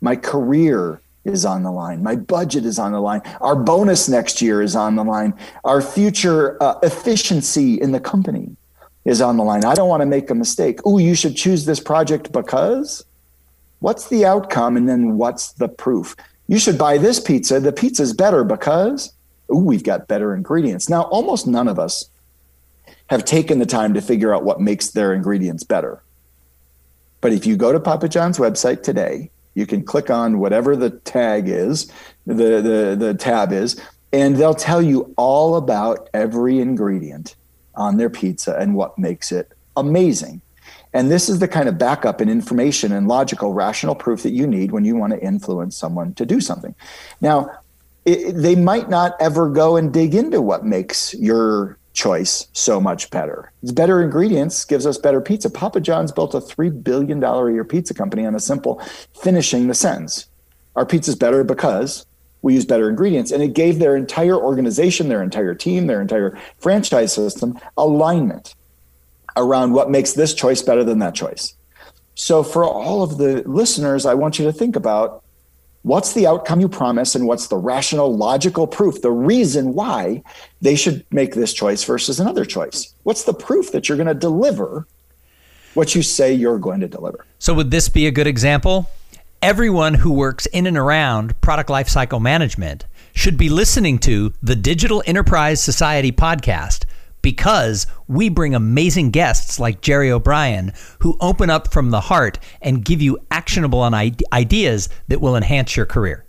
My 0.00 0.16
career 0.16 1.00
is 1.24 1.44
on 1.44 1.62
the 1.62 1.70
line. 1.70 2.02
My 2.02 2.16
budget 2.16 2.64
is 2.64 2.78
on 2.78 2.92
the 2.92 3.00
line. 3.00 3.22
Our 3.40 3.56
bonus 3.56 4.08
next 4.08 4.40
year 4.42 4.62
is 4.62 4.76
on 4.76 4.96
the 4.96 5.04
line. 5.04 5.34
Our 5.64 5.80
future 5.80 6.62
uh, 6.62 6.78
efficiency 6.82 7.80
in 7.80 7.92
the 7.92 8.00
company 8.00 8.56
is 9.04 9.20
on 9.20 9.36
the 9.36 9.44
line. 9.44 9.64
I 9.64 9.74
don't 9.74 9.88
want 9.88 10.02
to 10.02 10.06
make 10.06 10.30
a 10.30 10.34
mistake. 10.34 10.80
Oh, 10.84 10.98
you 10.98 11.14
should 11.14 11.36
choose 11.36 11.64
this 11.64 11.80
project 11.80 12.32
because 12.32 13.04
What's 13.80 14.08
the 14.08 14.24
outcome? 14.24 14.76
And 14.76 14.88
then 14.88 15.16
what's 15.16 15.52
the 15.52 15.68
proof? 15.68 16.16
You 16.46 16.58
should 16.58 16.78
buy 16.78 16.98
this 16.98 17.20
pizza. 17.20 17.60
The 17.60 17.72
pizza's 17.72 18.12
better 18.12 18.44
because, 18.44 19.12
ooh, 19.52 19.58
we've 19.58 19.84
got 19.84 20.08
better 20.08 20.34
ingredients. 20.34 20.88
Now, 20.88 21.02
almost 21.02 21.46
none 21.46 21.68
of 21.68 21.78
us 21.78 22.08
have 23.08 23.24
taken 23.24 23.58
the 23.58 23.66
time 23.66 23.94
to 23.94 24.00
figure 24.00 24.34
out 24.34 24.44
what 24.44 24.60
makes 24.60 24.90
their 24.90 25.12
ingredients 25.12 25.64
better. 25.64 26.02
But 27.20 27.32
if 27.32 27.46
you 27.46 27.56
go 27.56 27.72
to 27.72 27.80
Papa 27.80 28.08
John's 28.08 28.38
website 28.38 28.82
today, 28.82 29.30
you 29.54 29.66
can 29.66 29.84
click 29.84 30.10
on 30.10 30.38
whatever 30.38 30.76
the 30.76 30.90
tag 30.90 31.48
is, 31.48 31.90
the, 32.26 32.34
the, 32.34 32.96
the 32.98 33.14
tab 33.14 33.52
is, 33.52 33.80
and 34.12 34.36
they'll 34.36 34.54
tell 34.54 34.82
you 34.82 35.12
all 35.16 35.56
about 35.56 36.08
every 36.12 36.60
ingredient 36.60 37.36
on 37.74 37.96
their 37.96 38.10
pizza 38.10 38.56
and 38.56 38.74
what 38.74 38.98
makes 38.98 39.32
it 39.32 39.52
amazing. 39.76 40.40
And 40.94 41.10
this 41.10 41.28
is 41.28 41.40
the 41.40 41.48
kind 41.48 41.68
of 41.68 41.76
backup 41.76 42.20
and 42.20 42.30
information 42.30 42.92
and 42.92 43.08
logical, 43.08 43.52
rational 43.52 43.96
proof 43.96 44.22
that 44.22 44.30
you 44.30 44.46
need 44.46 44.70
when 44.70 44.84
you 44.84 44.94
want 44.94 45.12
to 45.12 45.20
influence 45.20 45.76
someone 45.76 46.14
to 46.14 46.24
do 46.24 46.40
something. 46.40 46.74
Now, 47.20 47.50
it, 48.04 48.32
they 48.32 48.54
might 48.54 48.88
not 48.88 49.16
ever 49.18 49.50
go 49.50 49.76
and 49.76 49.92
dig 49.92 50.14
into 50.14 50.40
what 50.40 50.64
makes 50.64 51.12
your 51.14 51.78
choice 51.94 52.46
so 52.52 52.80
much 52.80 53.10
better. 53.10 53.50
It's 53.62 53.72
better 53.72 54.02
ingredients 54.02 54.64
gives 54.64 54.86
us 54.86 54.96
better 54.96 55.20
pizza. 55.20 55.50
Papa 55.50 55.80
John's 55.80 56.12
built 56.12 56.34
a 56.34 56.40
$3 56.40 56.82
billion 56.84 57.22
a 57.22 57.52
year 57.52 57.64
pizza 57.64 57.92
company 57.92 58.24
on 58.24 58.34
a 58.36 58.40
simple 58.40 58.80
finishing 59.20 59.66
the 59.66 59.74
sentence. 59.74 60.26
Our 60.76 60.86
pizza's 60.86 61.16
better 61.16 61.42
because 61.42 62.06
we 62.42 62.54
use 62.54 62.66
better 62.66 62.88
ingredients. 62.88 63.32
And 63.32 63.42
it 63.42 63.54
gave 63.54 63.78
their 63.78 63.96
entire 63.96 64.36
organization, 64.36 65.08
their 65.08 65.22
entire 65.22 65.54
team, 65.54 65.86
their 65.88 66.00
entire 66.00 66.38
franchise 66.58 67.14
system 67.14 67.58
alignment 67.76 68.54
around 69.36 69.72
what 69.72 69.90
makes 69.90 70.12
this 70.12 70.34
choice 70.34 70.62
better 70.62 70.84
than 70.84 70.98
that 71.00 71.14
choice. 71.14 71.54
So, 72.14 72.42
for 72.42 72.64
all 72.64 73.02
of 73.02 73.18
the 73.18 73.42
listeners, 73.46 74.06
I 74.06 74.14
want 74.14 74.38
you 74.38 74.44
to 74.44 74.52
think 74.52 74.76
about 74.76 75.24
what's 75.82 76.12
the 76.14 76.26
outcome 76.26 76.60
you 76.60 76.68
promise 76.68 77.14
and 77.14 77.26
what's 77.26 77.48
the 77.48 77.56
rational, 77.56 78.16
logical 78.16 78.66
proof, 78.66 79.02
the 79.02 79.10
reason 79.10 79.74
why 79.74 80.22
they 80.60 80.76
should 80.76 81.04
make 81.10 81.34
this 81.34 81.52
choice 81.52 81.84
versus 81.84 82.20
another 82.20 82.44
choice. 82.44 82.94
What's 83.02 83.24
the 83.24 83.34
proof 83.34 83.72
that 83.72 83.88
you're 83.88 83.98
going 83.98 84.08
to 84.08 84.14
deliver 84.14 84.86
what 85.74 85.94
you 85.94 86.02
say 86.02 86.32
you're 86.32 86.58
going 86.58 86.80
to 86.80 86.88
deliver? 86.88 87.26
So, 87.38 87.54
would 87.54 87.70
this 87.70 87.88
be 87.88 88.06
a 88.06 88.12
good 88.12 88.26
example? 88.26 88.88
Everyone 89.42 89.94
who 89.94 90.12
works 90.12 90.46
in 90.46 90.66
and 90.66 90.78
around 90.78 91.38
product 91.40 91.68
lifecycle 91.68 92.20
management 92.20 92.86
should 93.12 93.36
be 93.36 93.48
listening 93.48 93.98
to 93.98 94.32
the 94.42 94.56
Digital 94.56 95.02
Enterprise 95.06 95.62
Society 95.62 96.12
podcast 96.12 96.84
because 97.24 97.88
we 98.06 98.28
bring 98.28 98.54
amazing 98.54 99.10
guests 99.10 99.58
like 99.58 99.80
Jerry 99.80 100.12
O'Brien 100.12 100.72
who 101.00 101.16
open 101.20 101.50
up 101.50 101.72
from 101.72 101.90
the 101.90 102.02
heart 102.02 102.38
and 102.62 102.84
give 102.84 103.02
you 103.02 103.18
actionable 103.32 103.82
ideas 103.82 104.88
that 105.08 105.20
will 105.20 105.34
enhance 105.34 105.76
your 105.76 105.86
career. 105.86 106.24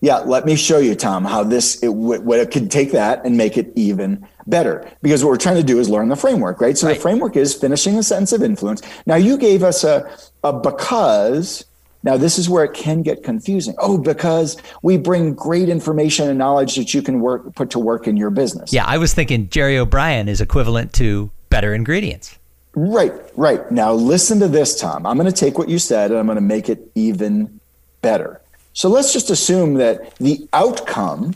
Yeah, 0.00 0.20
let 0.20 0.46
me 0.46 0.56
show 0.56 0.78
you, 0.78 0.94
Tom, 0.94 1.26
how 1.26 1.44
this 1.44 1.82
it, 1.82 1.90
what 1.90 2.38
it 2.38 2.50
could 2.50 2.70
take 2.70 2.90
that 2.92 3.22
and 3.24 3.36
make 3.36 3.58
it 3.58 3.70
even 3.76 4.26
better. 4.46 4.90
Because 5.02 5.22
what 5.22 5.28
we're 5.28 5.36
trying 5.36 5.56
to 5.56 5.62
do 5.62 5.78
is 5.78 5.90
learn 5.90 6.08
the 6.08 6.16
framework, 6.16 6.58
right? 6.62 6.76
So 6.76 6.86
right. 6.86 6.94
the 6.94 7.00
framework 7.00 7.36
is 7.36 7.54
finishing 7.54 7.98
a 7.98 8.02
sentence 8.02 8.32
of 8.32 8.42
influence. 8.42 8.80
Now 9.04 9.16
you 9.16 9.36
gave 9.36 9.62
us 9.62 9.84
a, 9.84 10.10
a 10.42 10.54
because 10.54 11.66
now, 12.02 12.16
this 12.16 12.38
is 12.38 12.48
where 12.48 12.64
it 12.64 12.72
can 12.72 13.02
get 13.02 13.22
confusing. 13.22 13.74
Oh, 13.78 13.98
because 13.98 14.56
we 14.82 14.96
bring 14.96 15.34
great 15.34 15.68
information 15.68 16.28
and 16.28 16.38
knowledge 16.38 16.76
that 16.76 16.94
you 16.94 17.02
can 17.02 17.20
work 17.20 17.54
put 17.54 17.70
to 17.70 17.78
work 17.78 18.06
in 18.06 18.16
your 18.16 18.30
business. 18.30 18.72
Yeah, 18.72 18.84
I 18.86 18.96
was 18.96 19.12
thinking 19.12 19.48
Jerry 19.50 19.76
O'Brien 19.78 20.28
is 20.28 20.40
equivalent 20.40 20.94
to 20.94 21.30
better 21.50 21.74
ingredients. 21.74 22.38
Right, 22.74 23.12
right. 23.36 23.70
Now, 23.70 23.92
listen 23.92 24.38
to 24.40 24.48
this, 24.48 24.78
Tom. 24.80 25.04
I'm 25.04 25.18
going 25.18 25.30
to 25.30 25.36
take 25.36 25.58
what 25.58 25.68
you 25.68 25.78
said 25.78 26.10
and 26.10 26.20
I'm 26.20 26.26
going 26.26 26.36
to 26.36 26.42
make 26.42 26.68
it 26.68 26.90
even 26.94 27.60
better. 28.00 28.40
So 28.72 28.88
let's 28.88 29.12
just 29.12 29.28
assume 29.28 29.74
that 29.74 30.14
the 30.16 30.48
outcome, 30.52 31.34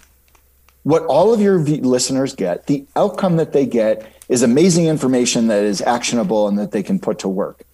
what 0.84 1.04
all 1.06 1.34
of 1.34 1.40
your 1.40 1.58
listeners 1.58 2.34
get, 2.34 2.68
the 2.68 2.86
outcome 2.94 3.36
that 3.36 3.52
they 3.52 3.66
get 3.66 4.10
is 4.28 4.42
amazing 4.42 4.86
information 4.86 5.48
that 5.48 5.64
is 5.64 5.82
actionable 5.82 6.48
and 6.48 6.58
that 6.58 6.70
they 6.70 6.82
can 6.82 6.98
put 6.98 7.18
to 7.18 7.28
work. 7.28 7.64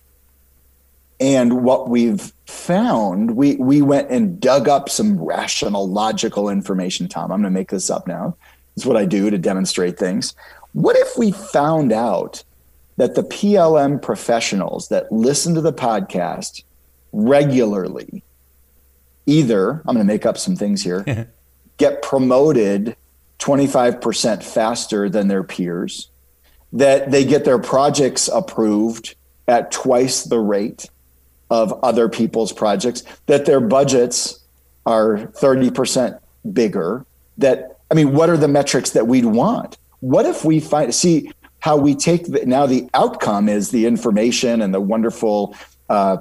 And 1.21 1.63
what 1.63 1.91
we've 1.91 2.33
found, 2.47 3.37
we 3.37 3.57
we 3.57 3.83
went 3.83 4.11
and 4.11 4.41
dug 4.41 4.69
up 4.69 4.89
some 4.89 5.23
rational, 5.23 5.87
logical 5.87 6.49
information. 6.49 7.09
Tom, 7.09 7.31
I'm 7.31 7.43
going 7.43 7.53
to 7.53 7.59
make 7.59 7.71
this 7.71 7.91
up 7.91 8.09
now. 8.09 8.37
It's 8.75 8.87
what 8.87 8.97
I 8.97 9.05
do 9.05 9.29
to 9.29 9.37
demonstrate 9.37 9.99
things. 9.99 10.35
What 10.73 10.97
if 10.97 11.19
we 11.19 11.33
found 11.33 11.93
out 11.93 12.43
that 12.97 13.17
the 13.17 13.23
PLM 13.23 14.01
professionals 14.01 14.89
that 14.89 15.13
listen 15.13 15.55
to 15.55 15.61
the 15.61 15.73
podcast 15.73 16.63
regularly, 17.13 18.23
either 19.27 19.83
I'm 19.87 19.95
going 19.95 19.99
to 19.99 20.05
make 20.05 20.25
up 20.25 20.39
some 20.39 20.57
things 20.57 20.83
here, 20.83 21.29
get 21.77 22.03
promoted 22.03 22.97
25% 23.41 24.43
faster 24.43 25.09
than 25.11 25.29
their 25.29 25.43
peers, 25.43 26.11
that 26.73 27.11
they 27.11 27.25
get 27.25 27.45
their 27.45 27.59
projects 27.59 28.29
approved 28.29 29.17
at 29.49 29.71
twice 29.71 30.25
the 30.25 30.39
rate 30.39 30.89
of 31.51 31.73
other 31.83 32.09
people's 32.09 32.53
projects, 32.53 33.03
that 33.27 33.47
their 33.47 33.61
budgets 33.61 34.41
are 34.87 35.19
30% 35.19 36.19
bigger. 36.53 37.05
That, 37.39 37.79
I 37.91 37.95
mean, 37.95 38.13
what 38.13 38.31
are 38.31 38.37
the 38.37 38.49
metrics 38.49 38.91
that 38.91 39.07
we'd 39.07 39.27
want? 39.27 39.77
What 40.01 40.27
if 40.27 40.45
we 40.45 40.61
find, 40.61 40.95
see, 40.95 41.33
how 41.61 41.77
we 41.77 41.95
take 41.95 42.27
the, 42.27 42.45
now 42.47 42.67
the 42.67 42.89
outcome 42.95 43.49
is 43.49 43.71
the 43.71 43.87
information 43.87 44.63
and 44.63 44.73
the 44.73 44.81
wonderful 44.81 45.55
uh, 45.89 46.19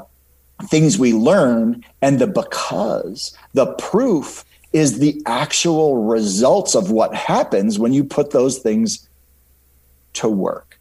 things 0.65 0.99
we 0.99 1.13
learn, 1.13 1.83
and 2.01 2.19
the 2.19 2.27
because 2.27 3.37
the 3.53 3.73
proof 3.75 4.43
is 4.73 4.99
the 4.99 5.21
actual 5.25 6.03
results 6.03 6.75
of 6.75 6.91
what 6.91 7.15
happens 7.15 7.79
when 7.79 7.93
you 7.93 8.03
put 8.03 8.31
those 8.31 8.59
things 8.59 9.07
to 10.13 10.27
work, 10.27 10.79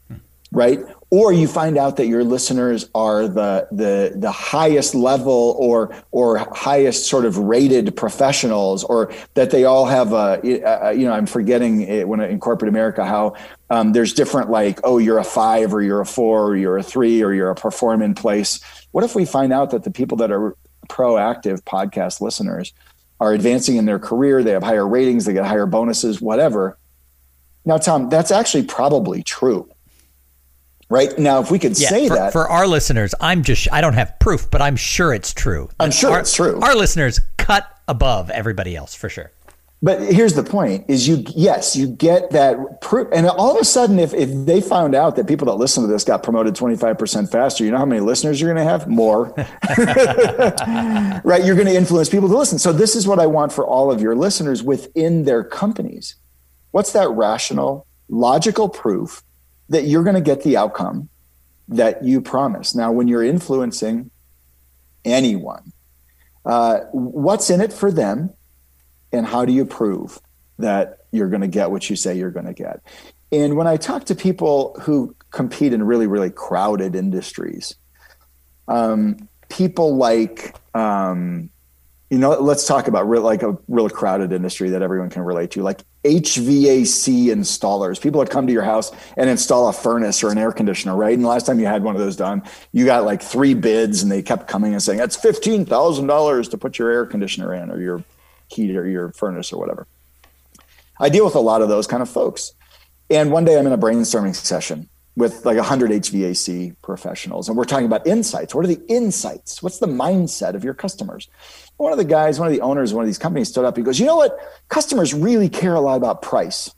right? 0.53 0.81
Or 1.11 1.33
you 1.33 1.49
find 1.49 1.79
out 1.79 1.97
that 1.97 2.07
your 2.07 2.23
listeners 2.23 2.91
are 2.95 3.27
the 3.29 3.67
the 3.73 4.13
the 4.17 4.31
highest 4.31 4.95
level 4.95 5.57
or 5.59 5.95
or 6.11 6.39
highest 6.53 7.07
sort 7.07 7.25
of 7.25 7.39
rated 7.39 7.97
professionals 7.97 8.85
or 8.85 9.13
that 9.35 9.51
they 9.51 9.65
all 9.65 9.87
have 9.87 10.13
a, 10.13 10.41
a 10.45 10.93
you 10.93 11.07
know 11.07 11.13
I'm 11.13 11.27
forgetting 11.27 11.81
it 11.83 12.07
when 12.09 12.21
in 12.21 12.39
corporate 12.41 12.69
America 12.69 13.07
how 13.07 13.35
um, 13.71 13.93
there's 13.93 14.13
different 14.13 14.51
like 14.51 14.81
oh 14.85 14.99
you're 14.99 15.19
a 15.19 15.25
five 15.25 15.73
or 15.73 15.81
you're 15.81 16.01
a 16.01 16.07
four 16.07 16.49
or 16.49 16.57
you're 16.57 16.79
a 16.79 16.83
three 16.83 17.23
or 17.23 17.33
you're 17.33 17.51
a 17.51 17.55
perform 17.55 18.03
in 18.03 18.15
place. 18.15 18.61
What 18.93 19.05
if 19.05 19.15
we 19.15 19.25
find 19.25 19.53
out 19.53 19.71
that 19.71 19.85
the 19.85 19.91
people 19.91 20.19
that 20.19 20.31
are 20.31 20.57
proactive 20.89 21.63
podcast 21.63 22.21
listeners 22.21 22.73
are 23.21 23.33
advancing 23.33 23.77
in 23.77 23.85
their 23.85 23.99
career 23.99 24.43
they 24.43 24.53
have 24.53 24.63
higher 24.63 24.87
ratings 24.87 25.25
they 25.25 25.33
get 25.33 25.47
higher 25.47 25.67
bonuses 25.67 26.21
whatever? 26.21 26.77
Now 27.65 27.79
tom 27.79 28.11
that's 28.11 28.31
actually 28.31 28.65
probably 28.65 29.23
true 29.23 29.71
right? 30.89 31.17
Now 31.19 31.41
if 31.41 31.51
we 31.51 31.59
could 31.59 31.79
yeah, 31.79 31.89
say 31.89 32.09
for, 32.09 32.15
that 32.15 32.33
for 32.33 32.49
our 32.49 32.67
listeners 32.67 33.15
i'm 33.21 33.43
just 33.43 33.69
i 33.73 33.81
don't 33.81 33.95
have 33.95 34.19
proof 34.19 34.51
but 34.51 34.63
i'm 34.63 34.77
sure 34.77 35.13
it's 35.13 35.33
true. 35.33 35.69
I'm 35.79 35.91
sure 35.91 36.13
our, 36.13 36.21
it's 36.21 36.35
true. 36.35 36.61
our 36.61 36.75
listeners 36.75 37.21
cut 37.37 37.67
above 37.87 38.31
everybody 38.31 38.77
else 38.77 38.95
for 38.95 39.09
sure. 39.09 39.33
But 39.81 40.13
here's 40.13 40.35
the 40.35 40.43
point 40.43 40.87
is 40.89 41.07
you 41.07 41.25
yes 41.29 41.77
you 41.77 41.87
get 41.87 42.31
that 42.31 42.81
proof 42.81 43.09
and 43.13 43.27
all 43.29 43.55
of 43.55 43.61
a 43.61 43.65
sudden 43.65 43.99
if, 44.01 44.13
if 44.13 44.29
they 44.45 44.61
found 44.61 44.95
out 44.95 45.15
that 45.17 45.29
people 45.29 45.47
that 45.47 45.55
listen 45.55 45.85
to 45.85 45.89
this 45.89 46.03
got 46.03 46.23
promoted 46.25 46.55
25% 46.55 47.31
faster 47.31 47.65
you 47.65 47.71
know 47.71 47.79
how 47.79 47.87
many 47.87 48.01
listeners 48.01 48.41
you're 48.41 48.53
going 48.53 48.65
to 48.65 48.71
have? 48.71 48.89
More. 48.89 49.35
Right 51.25 51.45
you're 51.45 51.57
going 51.57 51.67
to 51.67 51.75
influence 51.75 52.09
people 52.09 52.29
to 52.29 52.37
listen. 52.37 52.59
So 52.59 52.73
this 52.73 52.97
is 52.97 53.07
what 53.07 53.19
i 53.19 53.27
want 53.27 53.53
for 53.53 53.65
all 53.67 53.91
of 53.93 54.01
your 54.01 54.17
listeners 54.17 54.63
within 54.63 55.25
their 55.25 55.45
companies. 55.45 56.17
What's 56.73 56.93
that 56.93 57.09
rational 57.11 57.87
logical 58.09 58.69
proof 58.69 59.23
that 59.69 59.85
you're 59.85 60.03
going 60.03 60.15
to 60.15 60.21
get 60.21 60.43
the 60.43 60.57
outcome 60.57 61.09
that 61.69 62.03
you 62.05 62.21
promise. 62.21 62.75
Now, 62.75 62.93
when 62.93 63.09
you're 63.09 63.23
influencing 63.23 64.11
anyone, 65.05 65.73
uh, 66.45 66.81
what's 66.93 67.51
in 67.51 67.61
it 67.61 67.73
for 67.73 67.93
them, 67.93 68.31
and 69.13 69.27
how 69.27 69.45
do 69.45 69.53
you 69.53 69.65
prove 69.65 70.21
that 70.59 71.01
you're 71.13 71.29
going 71.29 71.41
to 71.43 71.49
get 71.49 71.71
what 71.71 71.89
you 71.89 71.97
say 71.97 72.17
you're 72.17 72.31
going 72.31 72.47
to 72.47 72.55
get? 72.55 72.81
And 73.31 73.57
when 73.57 73.67
I 73.67 73.77
talk 73.77 74.05
to 74.07 74.15
people 74.15 74.77
who 74.81 75.15
compete 75.31 75.73
in 75.73 75.83
really, 75.83 76.07
really 76.07 76.31
crowded 76.31 76.95
industries, 76.95 77.75
um, 78.67 79.29
people 79.49 79.97
like 79.97 80.55
um, 80.75 81.51
you 82.11 82.19
know, 82.19 82.31
let's 82.31 82.67
talk 82.67 82.89
about 82.89 83.09
real, 83.09 83.23
like 83.23 83.43
a 83.43 83.57
real 83.69 83.89
crowded 83.91 84.33
industry 84.33 84.71
that 84.71 84.83
everyone 84.83 85.11
can 85.11 85.23
relate 85.23 85.51
to, 85.53 85.63
like 85.63 85.83
HVAC 86.05 87.27
installers. 87.27 88.01
People 88.01 88.21
that 88.21 88.31
come 88.31 88.47
to 88.47 88.53
your 88.53 88.63
house 88.63 88.93
and 89.17 89.29
install 89.29 89.69
a 89.69 89.73
furnace 89.73 90.23
or 90.23 90.31
an 90.31 90.39
air 90.39 90.53
conditioner, 90.53 90.97
right? 90.97 91.15
And 91.15 91.25
the 91.25 91.29
last 91.29 91.47
time 91.47 91.59
you 91.59 91.67
had 91.67 91.83
one 91.83 91.95
of 91.95 92.01
those 92.01 92.17
done, 92.17 92.43
you 92.73 92.85
got 92.85 93.05
like 93.05 93.23
three 93.23 93.55
bids, 93.55 94.03
and 94.03 94.11
they 94.11 94.23
kept 94.23 94.49
coming 94.49 94.73
and 94.73 94.83
saying, 94.83 94.99
"That's 94.99 95.17
fifteen 95.17 95.65
thousand 95.65 96.07
dollars 96.07 96.49
to 96.49 96.59
put 96.59 96.79
your 96.79 96.91
air 96.91 97.05
conditioner 97.05 97.53
in, 97.55 97.71
or 97.71 97.81
your 97.81 98.05
heat, 98.49 98.77
or 98.77 98.89
your 98.89 99.13
furnace, 99.13 99.53
or 99.53 99.59
whatever." 99.59 99.87
I 101.01 101.09
deal 101.09 101.25
with 101.25 101.35
a 101.35 101.41
lot 101.41 101.63
of 101.63 101.69
those 101.69 101.87
kind 101.87 102.03
of 102.03 102.09
folks, 102.09 102.53
and 103.11 103.33
one 103.33 103.45
day 103.45 103.59
I'm 103.59 103.67
in 103.67 103.73
a 103.73 103.79
brainstorming 103.79 104.35
session 104.35 104.89
with 105.19 105.45
like 105.45 105.57
100 105.57 105.91
HVAC 105.91 106.77
professionals. 106.81 107.49
And 107.49 107.59
we're 107.59 107.65
talking 107.65 107.87
about 107.87 108.07
insights. 108.07 108.55
What 108.55 108.65
are 108.65 108.69
the 108.69 108.81
insights? 108.87 109.61
What's 109.61 109.81
the 109.81 109.89
mindset 109.89 110.55
of 110.55 110.63
your 110.63 110.75
customers? 110.75 111.29
One 111.77 111.91
of 111.91 111.99
the 111.99 112.05
guys, 112.05 112.39
one 112.39 112.47
of 112.47 112.55
the 112.55 112.61
owners 112.61 112.93
of 112.93 112.97
one 112.97 113.05
of 113.05 113.09
these 113.09 113.19
companies 113.19 113.49
stood 113.49 113.65
up. 113.65 113.77
He 113.77 113.83
goes, 113.83 113.99
You 113.99 114.07
know 114.07 114.17
what? 114.17 114.39
Customers 114.69 115.13
really 115.13 115.49
care 115.49 115.75
a 115.75 115.81
lot 115.81 115.97
about 115.97 116.23
price, 116.23 116.73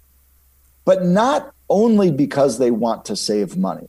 but 0.86 1.04
not 1.04 1.52
only 1.68 2.10
because 2.10 2.58
they 2.58 2.70
want 2.70 3.04
to 3.04 3.14
save 3.16 3.58
money. 3.58 3.88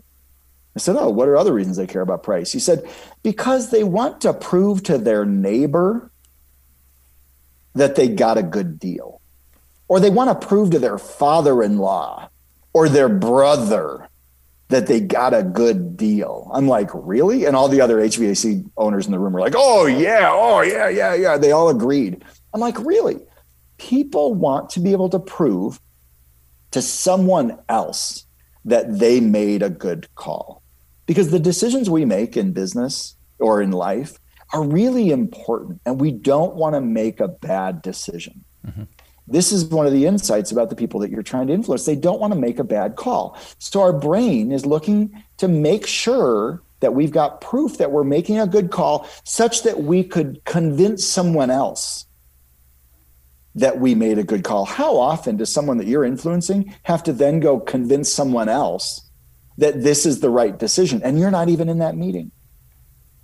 I 0.76 0.80
said, 0.80 0.98
Oh, 1.00 1.10
what 1.10 1.30
are 1.30 1.38
other 1.38 1.54
reasons 1.54 1.78
they 1.78 1.88
care 1.88 2.02
about 2.02 2.22
price? 2.22 2.52
He 2.52 2.60
said, 2.60 2.86
Because 3.24 3.72
they 3.72 3.86
want 3.86 4.20
to 4.22 4.34
prove 4.34 4.84
to 4.84 4.98
their 4.98 5.26
neighbor 5.26 6.12
that 7.74 7.96
they 7.96 8.10
got 8.10 8.38
a 8.38 8.44
good 8.44 8.80
deal, 8.80 9.22
or 9.88 10.02
they 10.02 10.10
want 10.10 10.42
to 10.42 10.48
prove 10.48 10.72
to 10.72 10.80
their 10.80 10.98
father 10.98 11.64
in 11.64 11.78
law 11.78 12.30
or 12.74 12.90
their 12.90 13.08
brother 13.08 14.10
that 14.72 14.88
they 14.88 15.00
got 15.00 15.34
a 15.34 15.44
good 15.44 15.96
deal. 15.96 16.50
I'm 16.54 16.68
like, 16.68 16.90
really? 16.94 17.46
And 17.46 17.56
all 17.56 17.68
the 17.68 17.82
other 17.82 17.98
HVAC 17.98 18.70
owners 18.78 19.06
in 19.06 19.12
the 19.12 19.20
room 19.20 19.34
were 19.34 19.42
like, 19.42 19.54
oh, 19.56 19.86
yeah, 19.86 20.30
oh, 20.32 20.62
yeah, 20.62 20.90
yeah, 20.90 21.14
yeah. 21.14 21.38
They 21.38 21.52
all 21.52 21.70
agreed. 21.70 22.24
I'm 22.54 22.62
like, 22.62 22.80
really? 22.80 23.18
People 23.78 24.34
want 24.34 24.70
to 24.72 24.80
be 24.80 24.92
able 24.92 25.10
to 25.10 25.20
prove 25.20 25.80
to 26.72 26.82
someone 26.82 27.60
else 27.70 28.26
that 28.66 29.00
they 29.00 29.20
made 29.20 29.62
a 29.62 29.70
good 29.70 30.08
call. 30.16 30.64
Because 31.06 31.32
the 31.32 31.40
decisions 31.40 31.90
we 31.90 32.06
make 32.06 32.38
in 32.38 32.54
business 32.54 33.16
or 33.40 33.62
in 33.62 33.72
life 33.72 34.18
are 34.54 34.64
really 34.64 35.12
important, 35.12 35.82
and 35.86 36.00
we 36.00 36.12
don't 36.12 36.56
want 36.56 36.76
to 36.76 36.82
make 36.82 37.20
a 37.20 37.28
bad 37.28 37.82
decision. 37.82 38.46
Mm-hmm. 38.66 38.84
This 39.32 39.52
is 39.52 39.66
one 39.66 39.86
of 39.86 39.94
the 39.94 40.06
insights 40.06 40.52
about 40.52 40.70
the 40.70 40.76
people 40.76 41.00
that 41.00 41.10
you're 41.10 41.24
trying 41.24 41.48
to 41.48 41.54
influence. 41.54 41.86
They 41.86 41.96
don't 41.96 42.20
want 42.20 42.34
to 42.34 42.40
make 42.40 42.60
a 42.60 42.64
bad 42.64 42.98
call. 42.98 43.38
So 43.60 43.82
our 43.82 43.94
brain 43.94 44.52
is 44.52 44.66
looking 44.66 45.24
to 45.38 45.48
make 45.48 45.88
sure 45.88 46.62
that 46.82 46.94
we've 46.94 47.12
got 47.12 47.42
proof 47.42 47.78
that 47.78 47.92
we're 47.92 48.04
making 48.04 48.40
a 48.40 48.48
good 48.48 48.72
call 48.72 49.08
such 49.24 49.64
that 49.64 49.84
we 49.84 50.04
could 50.04 50.44
convince 50.46 51.06
someone 51.06 51.50
else 51.50 52.06
that 53.56 53.80
we 53.80 53.96
made 53.96 54.18
a 54.18 54.24
good 54.24 54.44
call. 54.44 54.66
How 54.66 54.98
often 54.98 55.38
does 55.38 55.52
someone 55.52 55.78
that 55.78 55.88
you're 55.88 56.06
influencing 56.06 56.76
have 56.84 57.04
to 57.04 57.14
then 57.14 57.40
go 57.40 57.60
convince 57.60 58.12
someone 58.12 58.50
else 58.50 59.10
that 59.58 59.82
this 59.82 60.06
is 60.06 60.20
the 60.20 60.30
right 60.30 60.58
decision 60.58 61.02
and 61.04 61.20
you're 61.20 61.32
not 61.32 61.50
even 61.50 61.70
in 61.70 61.80
that 61.80 61.96
meeting? 61.96 62.32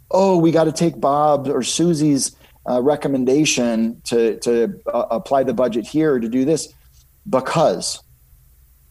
Oh, 0.09 0.37
we 0.37 0.51
got 0.51 0.65
to 0.65 0.71
take 0.71 0.99
Bob 1.01 1.47
or 1.47 1.63
Susie's 1.63 2.35
uh, 2.67 2.81
recommendation 2.81 4.01
to 4.05 4.37
to 4.39 4.79
uh, 4.93 5.05
apply 5.11 5.43
the 5.43 5.53
budget 5.53 5.85
here 5.85 6.19
to 6.19 6.27
do 6.27 6.45
this 6.45 6.73
because 7.29 8.01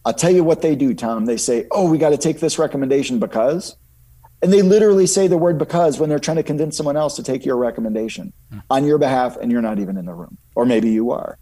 I'll 0.05 0.13
tell 0.13 0.31
you 0.31 0.43
what 0.43 0.61
they 0.61 0.75
do, 0.75 0.93
Tom. 0.93 1.25
They 1.25 1.37
say, 1.37 1.67
"Oh, 1.71 1.89
we 1.89 1.97
got 1.97 2.09
to 2.09 2.17
take 2.17 2.39
this 2.39 2.57
recommendation 2.57 3.19
because," 3.19 3.75
and 4.41 4.51
they 4.53 4.61
literally 4.61 5.05
say 5.05 5.27
the 5.27 5.37
word 5.37 5.57
"because" 5.57 5.99
when 5.99 6.09
they're 6.09 6.19
trying 6.19 6.37
to 6.37 6.43
convince 6.43 6.77
someone 6.77 6.97
else 6.97 7.15
to 7.17 7.23
take 7.23 7.45
your 7.45 7.57
recommendation 7.57 8.33
mm. 8.53 8.61
on 8.69 8.85
your 8.85 8.97
behalf, 8.97 9.37
and 9.37 9.51
you're 9.51 9.61
not 9.61 9.79
even 9.79 9.97
in 9.97 10.05
the 10.05 10.13
room, 10.13 10.37
or 10.55 10.65
maybe 10.65 10.89
you 10.89 11.11
are. 11.11 11.37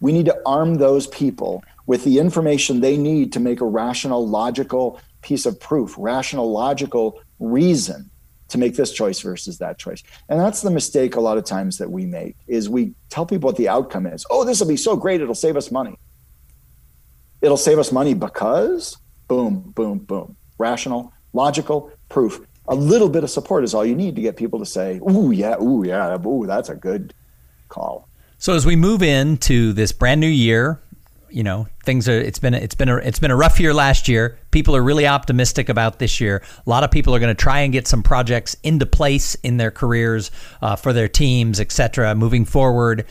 We 0.00 0.12
need 0.12 0.26
to 0.26 0.38
arm 0.44 0.74
those 0.74 1.06
people 1.06 1.64
with 1.86 2.04
the 2.04 2.18
information 2.18 2.80
they 2.80 2.96
need 2.96 3.32
to 3.32 3.40
make 3.40 3.60
a 3.60 3.66
rational, 3.66 4.26
logical 4.28 5.00
piece 5.22 5.46
of 5.46 5.58
proof, 5.58 5.94
rational, 5.96 6.50
logical 6.50 7.20
reason 7.38 8.10
to 8.52 8.58
make 8.58 8.76
this 8.76 8.92
choice 8.92 9.20
versus 9.20 9.58
that 9.58 9.78
choice. 9.78 10.02
And 10.28 10.38
that's 10.38 10.60
the 10.60 10.70
mistake 10.70 11.16
a 11.16 11.20
lot 11.20 11.38
of 11.38 11.44
times 11.44 11.78
that 11.78 11.90
we 11.90 12.06
make 12.06 12.36
is 12.46 12.68
we 12.68 12.94
tell 13.08 13.26
people 13.26 13.48
what 13.48 13.56
the 13.56 13.68
outcome 13.68 14.06
is. 14.06 14.24
Oh, 14.30 14.44
this 14.44 14.60
will 14.60 14.68
be 14.68 14.76
so 14.76 14.94
great, 14.94 15.20
it'll 15.20 15.34
save 15.34 15.56
us 15.56 15.70
money. 15.70 15.98
It'll 17.40 17.56
save 17.56 17.78
us 17.78 17.90
money 17.90 18.14
because 18.14 18.96
boom, 19.26 19.72
boom, 19.74 19.98
boom. 19.98 20.36
Rational, 20.58 21.12
logical, 21.32 21.90
proof. 22.08 22.40
A 22.68 22.74
little 22.74 23.08
bit 23.08 23.24
of 23.24 23.30
support 23.30 23.64
is 23.64 23.74
all 23.74 23.84
you 23.84 23.96
need 23.96 24.14
to 24.16 24.22
get 24.22 24.36
people 24.36 24.60
to 24.60 24.66
say, 24.66 25.00
"Ooh, 25.10 25.32
yeah, 25.32 25.60
ooh, 25.60 25.84
yeah, 25.84 26.16
ooh, 26.24 26.46
that's 26.46 26.68
a 26.68 26.76
good 26.76 27.12
call." 27.68 28.06
So 28.38 28.54
as 28.54 28.64
we 28.64 28.76
move 28.76 29.02
into 29.02 29.72
this 29.72 29.90
brand 29.90 30.20
new 30.20 30.28
year, 30.28 30.80
you 31.32 31.42
know 31.42 31.66
things 31.84 32.08
are 32.08 32.20
it's 32.20 32.38
been 32.38 32.54
it's 32.54 32.74
been 32.74 32.88
a 32.88 32.96
it's 32.96 33.18
been 33.18 33.30
a 33.30 33.36
rough 33.36 33.58
year 33.58 33.74
last 33.74 34.08
year. 34.08 34.38
People 34.50 34.76
are 34.76 34.82
really 34.82 35.06
optimistic 35.06 35.68
about 35.68 35.98
this 35.98 36.20
year. 36.20 36.42
A 36.66 36.70
lot 36.70 36.84
of 36.84 36.90
people 36.90 37.14
are 37.14 37.18
going 37.18 37.34
to 37.34 37.42
try 37.42 37.60
and 37.60 37.72
get 37.72 37.88
some 37.88 38.02
projects 38.02 38.56
into 38.62 38.86
place 38.86 39.34
in 39.36 39.56
their 39.56 39.70
careers 39.70 40.30
uh, 40.60 40.76
for 40.76 40.92
their 40.92 41.08
teams 41.08 41.60
etc 41.60 42.14
moving 42.14 42.44
forward. 42.44 43.06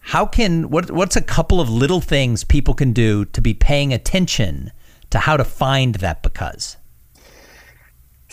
How 0.00 0.26
can 0.26 0.70
what 0.70 0.90
what's 0.90 1.16
a 1.16 1.22
couple 1.22 1.60
of 1.60 1.68
little 1.68 2.00
things 2.00 2.44
people 2.44 2.74
can 2.74 2.92
do 2.92 3.24
to 3.24 3.40
be 3.40 3.54
paying 3.54 3.92
attention 3.92 4.70
to 5.10 5.18
how 5.18 5.36
to 5.36 5.44
find 5.44 5.96
that 5.96 6.22
because 6.22 6.76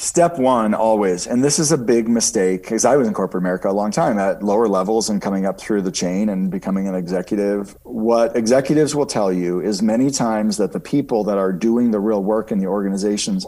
Step 0.03 0.37
one, 0.37 0.73
always, 0.73 1.27
and 1.27 1.41
this 1.41 1.57
is 1.57 1.71
a 1.71 1.77
big 1.77 2.09
mistake 2.09 2.63
because 2.63 2.83
I 2.83 2.97
was 2.97 3.07
in 3.07 3.13
corporate 3.13 3.41
America 3.41 3.69
a 3.69 3.71
long 3.71 3.89
time 3.89 4.19
at 4.19 4.43
lower 4.43 4.67
levels 4.67 5.09
and 5.09 5.21
coming 5.21 5.45
up 5.45 5.57
through 5.57 5.81
the 5.81 5.93
chain 5.93 6.27
and 6.27 6.51
becoming 6.51 6.89
an 6.89 6.93
executive. 6.93 7.77
What 7.83 8.35
executives 8.35 8.93
will 8.93 9.05
tell 9.05 9.31
you 9.31 9.61
is 9.61 9.81
many 9.81 10.11
times 10.11 10.57
that 10.57 10.73
the 10.73 10.79
people 10.81 11.23
that 11.23 11.37
are 11.37 11.53
doing 11.53 11.91
the 11.91 12.01
real 12.01 12.21
work 12.21 12.51
in 12.51 12.59
the 12.59 12.65
organizations 12.65 13.45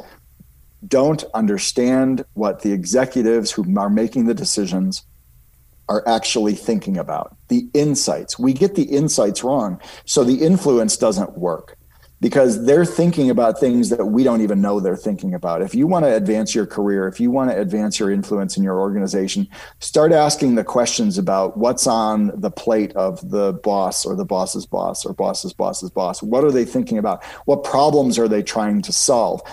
don't 0.88 1.26
understand 1.34 2.24
what 2.36 2.62
the 2.62 2.72
executives 2.72 3.52
who 3.52 3.78
are 3.78 3.89
making 3.89 4.28
the 4.28 4.34
decisions 4.34 5.04
are 5.89 6.08
actually 6.08 6.56
thinking 6.56 6.98
about 6.98 7.36
the 7.50 7.68
insights. 7.74 8.39
We 8.39 8.54
get 8.54 8.76
the 8.76 8.84
insights 8.84 9.44
wrong, 9.44 9.82
so 10.06 10.24
the 10.24 10.41
influence 10.41 10.96
doesn't 10.96 11.38
work 11.38 11.78
because 12.25 12.65
they're 12.65 12.85
thinking 12.85 13.29
about 13.29 13.59
things 13.59 13.91
that 13.91 14.03
we 14.03 14.23
don't 14.23 14.41
even 14.41 14.59
know 14.59 14.79
they're 14.79 14.97
thinking 14.97 15.35
about. 15.35 15.61
If 15.61 15.75
you 15.75 15.85
want 15.85 16.05
to 16.05 16.15
advance 16.15 16.55
your 16.55 16.65
career, 16.65 17.07
if 17.07 17.19
you 17.19 17.29
want 17.29 17.51
to 17.51 17.61
advance 17.61 17.99
your 17.99 18.09
influence 18.09 18.57
in 18.57 18.63
your 18.63 18.79
organization, 18.79 19.47
start 19.77 20.11
asking 20.11 20.55
the 20.55 20.63
questions 20.63 21.19
about 21.19 21.55
what's 21.55 21.85
on 21.85 22.31
the 22.41 22.49
plate 22.49 22.91
of 22.95 23.29
the 23.29 23.53
boss 23.53 24.07
or 24.07 24.15
the 24.15 24.25
boss's 24.25 24.65
boss 24.65 25.05
or 25.05 25.13
boss's 25.13 25.53
boss's 25.53 25.91
boss. 25.91 26.23
What 26.23 26.43
are 26.43 26.49
they 26.49 26.65
thinking 26.65 26.97
about? 26.97 27.23
What 27.45 27.63
problems 27.63 28.17
are 28.17 28.27
they 28.27 28.41
trying 28.41 28.81
to 28.81 28.91
solve? 28.91 29.43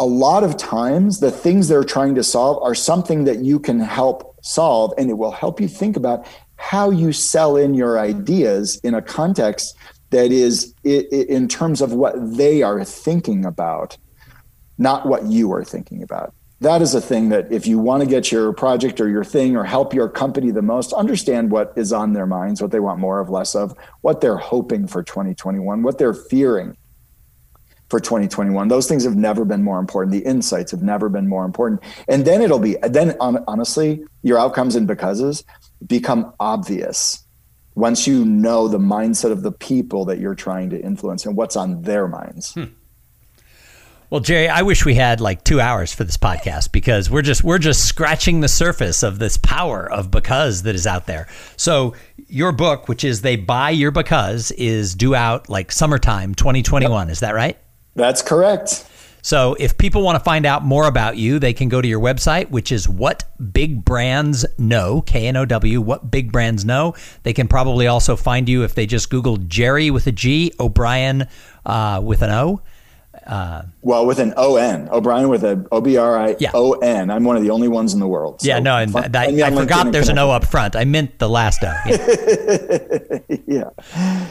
A 0.00 0.06
lot 0.06 0.42
of 0.42 0.56
times, 0.56 1.20
the 1.20 1.30
things 1.30 1.68
they're 1.68 1.84
trying 1.84 2.16
to 2.16 2.24
solve 2.24 2.60
are 2.64 2.74
something 2.74 3.22
that 3.26 3.44
you 3.44 3.60
can 3.60 3.78
help 3.78 4.36
solve, 4.42 4.92
and 4.98 5.08
it 5.08 5.18
will 5.18 5.30
help 5.30 5.60
you 5.60 5.68
think 5.68 5.96
about 5.96 6.26
how 6.56 6.90
you 6.90 7.12
sell 7.12 7.56
in 7.56 7.74
your 7.74 7.96
ideas 7.96 8.80
in 8.82 8.94
a 8.94 9.00
context 9.00 9.76
that 10.10 10.30
is 10.32 10.74
in 10.84 11.48
terms 11.48 11.80
of 11.80 11.92
what 11.92 12.14
they 12.36 12.62
are 12.62 12.84
thinking 12.84 13.44
about, 13.44 13.96
not 14.78 15.06
what 15.06 15.24
you 15.24 15.52
are 15.52 15.64
thinking 15.64 16.02
about. 16.02 16.34
That 16.60 16.82
is 16.82 16.94
a 16.94 17.00
thing 17.00 17.30
that 17.30 17.50
if 17.50 17.66
you 17.66 17.78
want 17.78 18.02
to 18.02 18.08
get 18.08 18.30
your 18.30 18.52
project 18.52 19.00
or 19.00 19.08
your 19.08 19.24
thing 19.24 19.56
or 19.56 19.64
help 19.64 19.94
your 19.94 20.10
company 20.10 20.50
the 20.50 20.60
most, 20.60 20.92
understand 20.92 21.50
what 21.50 21.72
is 21.74 21.90
on 21.90 22.12
their 22.12 22.26
minds, 22.26 22.60
what 22.60 22.70
they 22.70 22.80
want 22.80 23.00
more 23.00 23.18
of, 23.18 23.30
less 23.30 23.54
of, 23.54 23.74
what 24.02 24.20
they're 24.20 24.36
hoping 24.36 24.86
for 24.86 25.02
2021, 25.02 25.82
what 25.82 25.96
they're 25.96 26.12
fearing 26.12 26.76
for 27.88 27.98
2021. 27.98 28.68
Those 28.68 28.86
things 28.86 29.04
have 29.04 29.16
never 29.16 29.46
been 29.46 29.62
more 29.62 29.78
important. 29.78 30.12
The 30.12 30.28
insights 30.28 30.70
have 30.70 30.82
never 30.82 31.08
been 31.08 31.28
more 31.28 31.46
important. 31.46 31.80
And 32.08 32.26
then 32.26 32.42
it'll 32.42 32.58
be, 32.58 32.76
then 32.82 33.16
honestly, 33.20 34.04
your 34.22 34.38
outcomes 34.38 34.76
and 34.76 34.86
becauses 34.86 35.44
become 35.86 36.34
obvious 36.38 37.24
once 37.80 38.06
you 38.06 38.24
know 38.24 38.68
the 38.68 38.78
mindset 38.78 39.32
of 39.32 39.42
the 39.42 39.52
people 39.52 40.04
that 40.04 40.18
you're 40.18 40.34
trying 40.34 40.70
to 40.70 40.80
influence 40.80 41.26
and 41.26 41.36
what's 41.36 41.56
on 41.56 41.82
their 41.82 42.06
minds. 42.06 42.54
Hmm. 42.54 42.64
Well, 44.10 44.20
Jerry, 44.20 44.48
I 44.48 44.62
wish 44.62 44.84
we 44.84 44.96
had 44.96 45.20
like 45.20 45.44
two 45.44 45.60
hours 45.60 45.94
for 45.94 46.02
this 46.02 46.16
podcast 46.16 46.72
because 46.72 47.08
we're 47.08 47.22
just 47.22 47.44
we're 47.44 47.58
just 47.58 47.84
scratching 47.84 48.40
the 48.40 48.48
surface 48.48 49.04
of 49.04 49.20
this 49.20 49.36
power 49.36 49.88
of 49.88 50.10
because 50.10 50.64
that 50.64 50.74
is 50.74 50.84
out 50.84 51.06
there. 51.06 51.28
So 51.56 51.94
your 52.26 52.50
book, 52.50 52.88
which 52.88 53.04
is 53.04 53.22
they 53.22 53.36
buy 53.36 53.70
your 53.70 53.92
because, 53.92 54.50
is 54.52 54.96
due 54.96 55.14
out 55.14 55.48
like 55.48 55.70
summertime 55.70 56.34
2021. 56.34 57.06
Yep. 57.06 57.12
Is 57.12 57.20
that 57.20 57.36
right? 57.36 57.56
That's 57.94 58.20
correct. 58.20 58.84
So 59.22 59.54
if 59.58 59.76
people 59.78 60.02
want 60.02 60.16
to 60.16 60.24
find 60.24 60.46
out 60.46 60.64
more 60.64 60.86
about 60.86 61.16
you, 61.16 61.38
they 61.38 61.52
can 61.52 61.68
go 61.68 61.80
to 61.80 61.88
your 61.88 62.00
website, 62.00 62.50
which 62.50 62.72
is 62.72 62.88
what 62.88 63.24
big 63.52 63.84
brands 63.84 64.46
know, 64.58 65.02
K 65.02 65.26
N 65.26 65.36
O 65.36 65.44
W, 65.44 65.80
what 65.80 66.10
big 66.10 66.32
brands 66.32 66.64
know. 66.64 66.94
They 67.22 67.32
can 67.32 67.48
probably 67.48 67.86
also 67.86 68.16
find 68.16 68.48
you 68.48 68.64
if 68.64 68.74
they 68.74 68.86
just 68.86 69.10
Google 69.10 69.36
Jerry 69.36 69.90
with 69.90 70.06
a 70.06 70.12
G, 70.12 70.52
O'Brion 70.58 71.28
uh, 71.66 72.00
with 72.02 72.22
an 72.22 72.30
O. 72.30 72.62
Uh, 73.26 73.62
well, 73.82 74.06
with 74.06 74.18
an 74.18 74.32
O 74.36 74.56
N, 74.56 74.88
O'Brion 74.90 75.28
with 75.28 75.44
a 75.44 75.66
O 75.70 75.80
B 75.80 75.96
R 75.96 76.18
I 76.18 76.36
O 76.54 76.72
N. 76.72 77.10
I'm 77.10 77.24
one 77.24 77.36
of 77.36 77.42
the 77.42 77.50
only 77.50 77.68
ones 77.68 77.92
in 77.92 78.00
the 78.00 78.06
world. 78.06 78.40
So 78.40 78.48
yeah, 78.48 78.60
no, 78.60 78.76
and 78.76 78.90
find, 78.92 79.14
I, 79.14 79.24
I 79.24 79.50
forgot 79.50 79.92
there's 79.92 80.08
an 80.08 80.18
O 80.18 80.30
up 80.30 80.46
front. 80.46 80.74
I 80.74 80.84
meant 80.84 81.18
the 81.18 81.28
last 81.28 81.62
O. 81.62 81.74
Yeah. 81.86 83.18
yeah. 83.46 83.70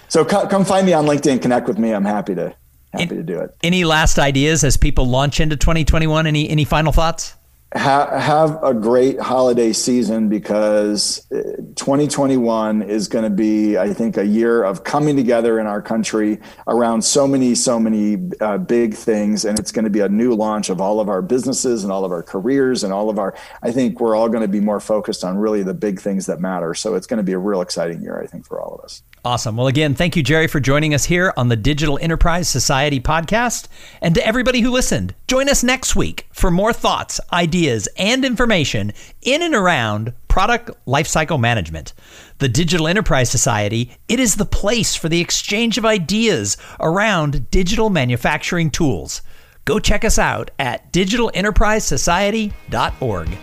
So 0.08 0.26
come, 0.26 0.48
come 0.48 0.66
find 0.66 0.86
me 0.86 0.94
on 0.94 1.06
LinkedIn, 1.06 1.42
connect 1.42 1.68
with 1.68 1.78
me. 1.78 1.92
I'm 1.92 2.06
happy 2.06 2.36
to 2.36 2.56
happy 2.94 3.16
to 3.16 3.24
do 3.24 3.40
it. 3.40 3.56
Any 3.64 3.84
last 3.86 4.20
ideas 4.20 4.64
as 4.64 4.78
people 4.78 5.08
launch 5.08 5.40
into 5.40 5.56
2021? 5.56 6.28
Any 6.28 6.50
any 6.50 6.66
final 6.66 6.92
thoughts? 6.92 7.36
Ha- 7.76 8.18
have 8.20 8.58
a 8.64 8.74
great 8.74 9.20
holiday 9.20 9.74
season 9.74 10.28
because 10.28 11.24
uh, 11.32 11.44
2021 11.76 12.82
is 12.82 13.08
going 13.08 13.24
to 13.24 13.30
be, 13.30 13.78
I 13.78 13.94
think, 13.94 14.18
a 14.18 14.26
year 14.26 14.64
of 14.64 14.84
coming 14.84 15.16
together 15.16 15.60
in 15.60 15.68
our 15.68 15.80
country 15.80 16.40
around 16.68 17.04
so 17.04 17.28
many, 17.28 17.54
so 17.54 17.80
many 17.80 18.32
uh, 18.42 18.58
big 18.58 18.96
things. 18.96 19.46
And 19.46 19.60
it's 19.60 19.72
going 19.72 19.84
to 19.84 19.92
be 19.92 20.00
a 20.00 20.10
new 20.10 20.34
launch 20.34 20.72
of 20.72 20.82
all 20.82 21.00
of 21.00 21.10
our 21.10 21.22
businesses 21.22 21.84
and 21.84 21.94
all 21.94 22.06
of 22.06 22.12
our 22.12 22.24
careers 22.24 22.84
and 22.84 22.92
all 22.92 23.08
of 23.08 23.20
our, 23.20 23.36
I 23.62 23.72
think 23.72 24.00
we're 24.00 24.16
all 24.16 24.30
going 24.30 24.42
to 24.42 24.48
be 24.48 24.62
more 24.62 24.80
focused 24.80 25.24
on 25.24 25.38
really 25.38 25.62
the 25.62 25.76
big 25.76 26.00
things 26.00 26.26
that 26.26 26.40
matter. 26.40 26.74
So 26.74 26.96
it's 26.96 27.06
going 27.06 27.18
to 27.18 27.24
be 27.24 27.34
a 27.34 27.38
real 27.38 27.62
exciting 27.62 28.02
year, 28.02 28.20
I 28.20 28.26
think, 28.26 28.48
for 28.48 28.60
all 28.60 28.74
of 28.74 28.84
us. 28.84 29.04
Awesome. 29.26 29.58
Well, 29.58 29.68
again, 29.68 29.96
thank 29.96 30.16
you, 30.16 30.24
Jerry, 30.24 30.48
for 30.48 30.62
joining 30.62 30.94
us 30.94 31.04
here 31.06 31.34
on 31.36 31.50
the 31.50 31.58
Digital 31.58 32.00
Enterprise 32.02 32.48
Society 32.48 33.02
podcast. 33.02 33.68
And 34.02 34.16
to 34.16 34.26
everybody 34.26 34.62
who 34.62 34.72
listened, 34.72 35.14
join 35.28 35.50
us 35.50 35.62
next 35.62 35.94
week 35.94 36.26
for 36.32 36.50
more 36.50 36.72
thoughts, 36.72 37.20
ideas, 37.34 37.90
and 37.98 38.24
information 38.24 38.94
in 39.22 39.42
and 39.42 39.54
around 39.54 40.14
product 40.30 40.72
lifecycle 40.88 41.38
management. 41.38 41.92
The 42.38 42.48
Digital 42.48 42.88
Enterprise 42.88 43.30
Society, 43.30 43.92
it 44.08 44.22
is 44.22 44.36
the 44.36 44.46
place 44.46 44.96
for 44.96 45.10
the 45.10 45.20
exchange 45.20 45.78
of 45.78 45.86
ideas 45.86 46.56
around 46.80 47.52
digital 47.52 47.90
manufacturing 47.90 48.72
tools. 48.72 49.22
Go 49.66 49.80
check 49.80 50.06
us 50.06 50.18
out 50.18 50.50
at 50.58 50.94
digitalenterprisesociety.org. 50.94 53.38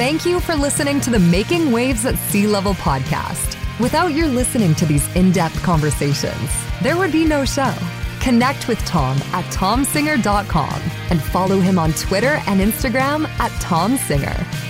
Thank 0.00 0.24
you 0.24 0.40
for 0.40 0.54
listening 0.54 0.98
to 1.02 1.10
the 1.10 1.18
Making 1.18 1.72
Waves 1.72 2.06
at 2.06 2.16
C-Level 2.16 2.72
podcast. 2.74 3.59
Without 3.80 4.12
your 4.12 4.28
listening 4.28 4.74
to 4.74 4.84
these 4.84 5.08
in 5.16 5.32
depth 5.32 5.62
conversations, 5.62 6.50
there 6.82 6.98
would 6.98 7.12
be 7.12 7.24
no 7.24 7.46
show. 7.46 7.72
Connect 8.20 8.68
with 8.68 8.78
Tom 8.84 9.16
at 9.32 9.46
tomsinger.com 9.46 10.82
and 11.08 11.22
follow 11.22 11.60
him 11.60 11.78
on 11.78 11.94
Twitter 11.94 12.42
and 12.46 12.60
Instagram 12.60 13.26
at 13.38 13.50
tomsinger. 13.52 14.69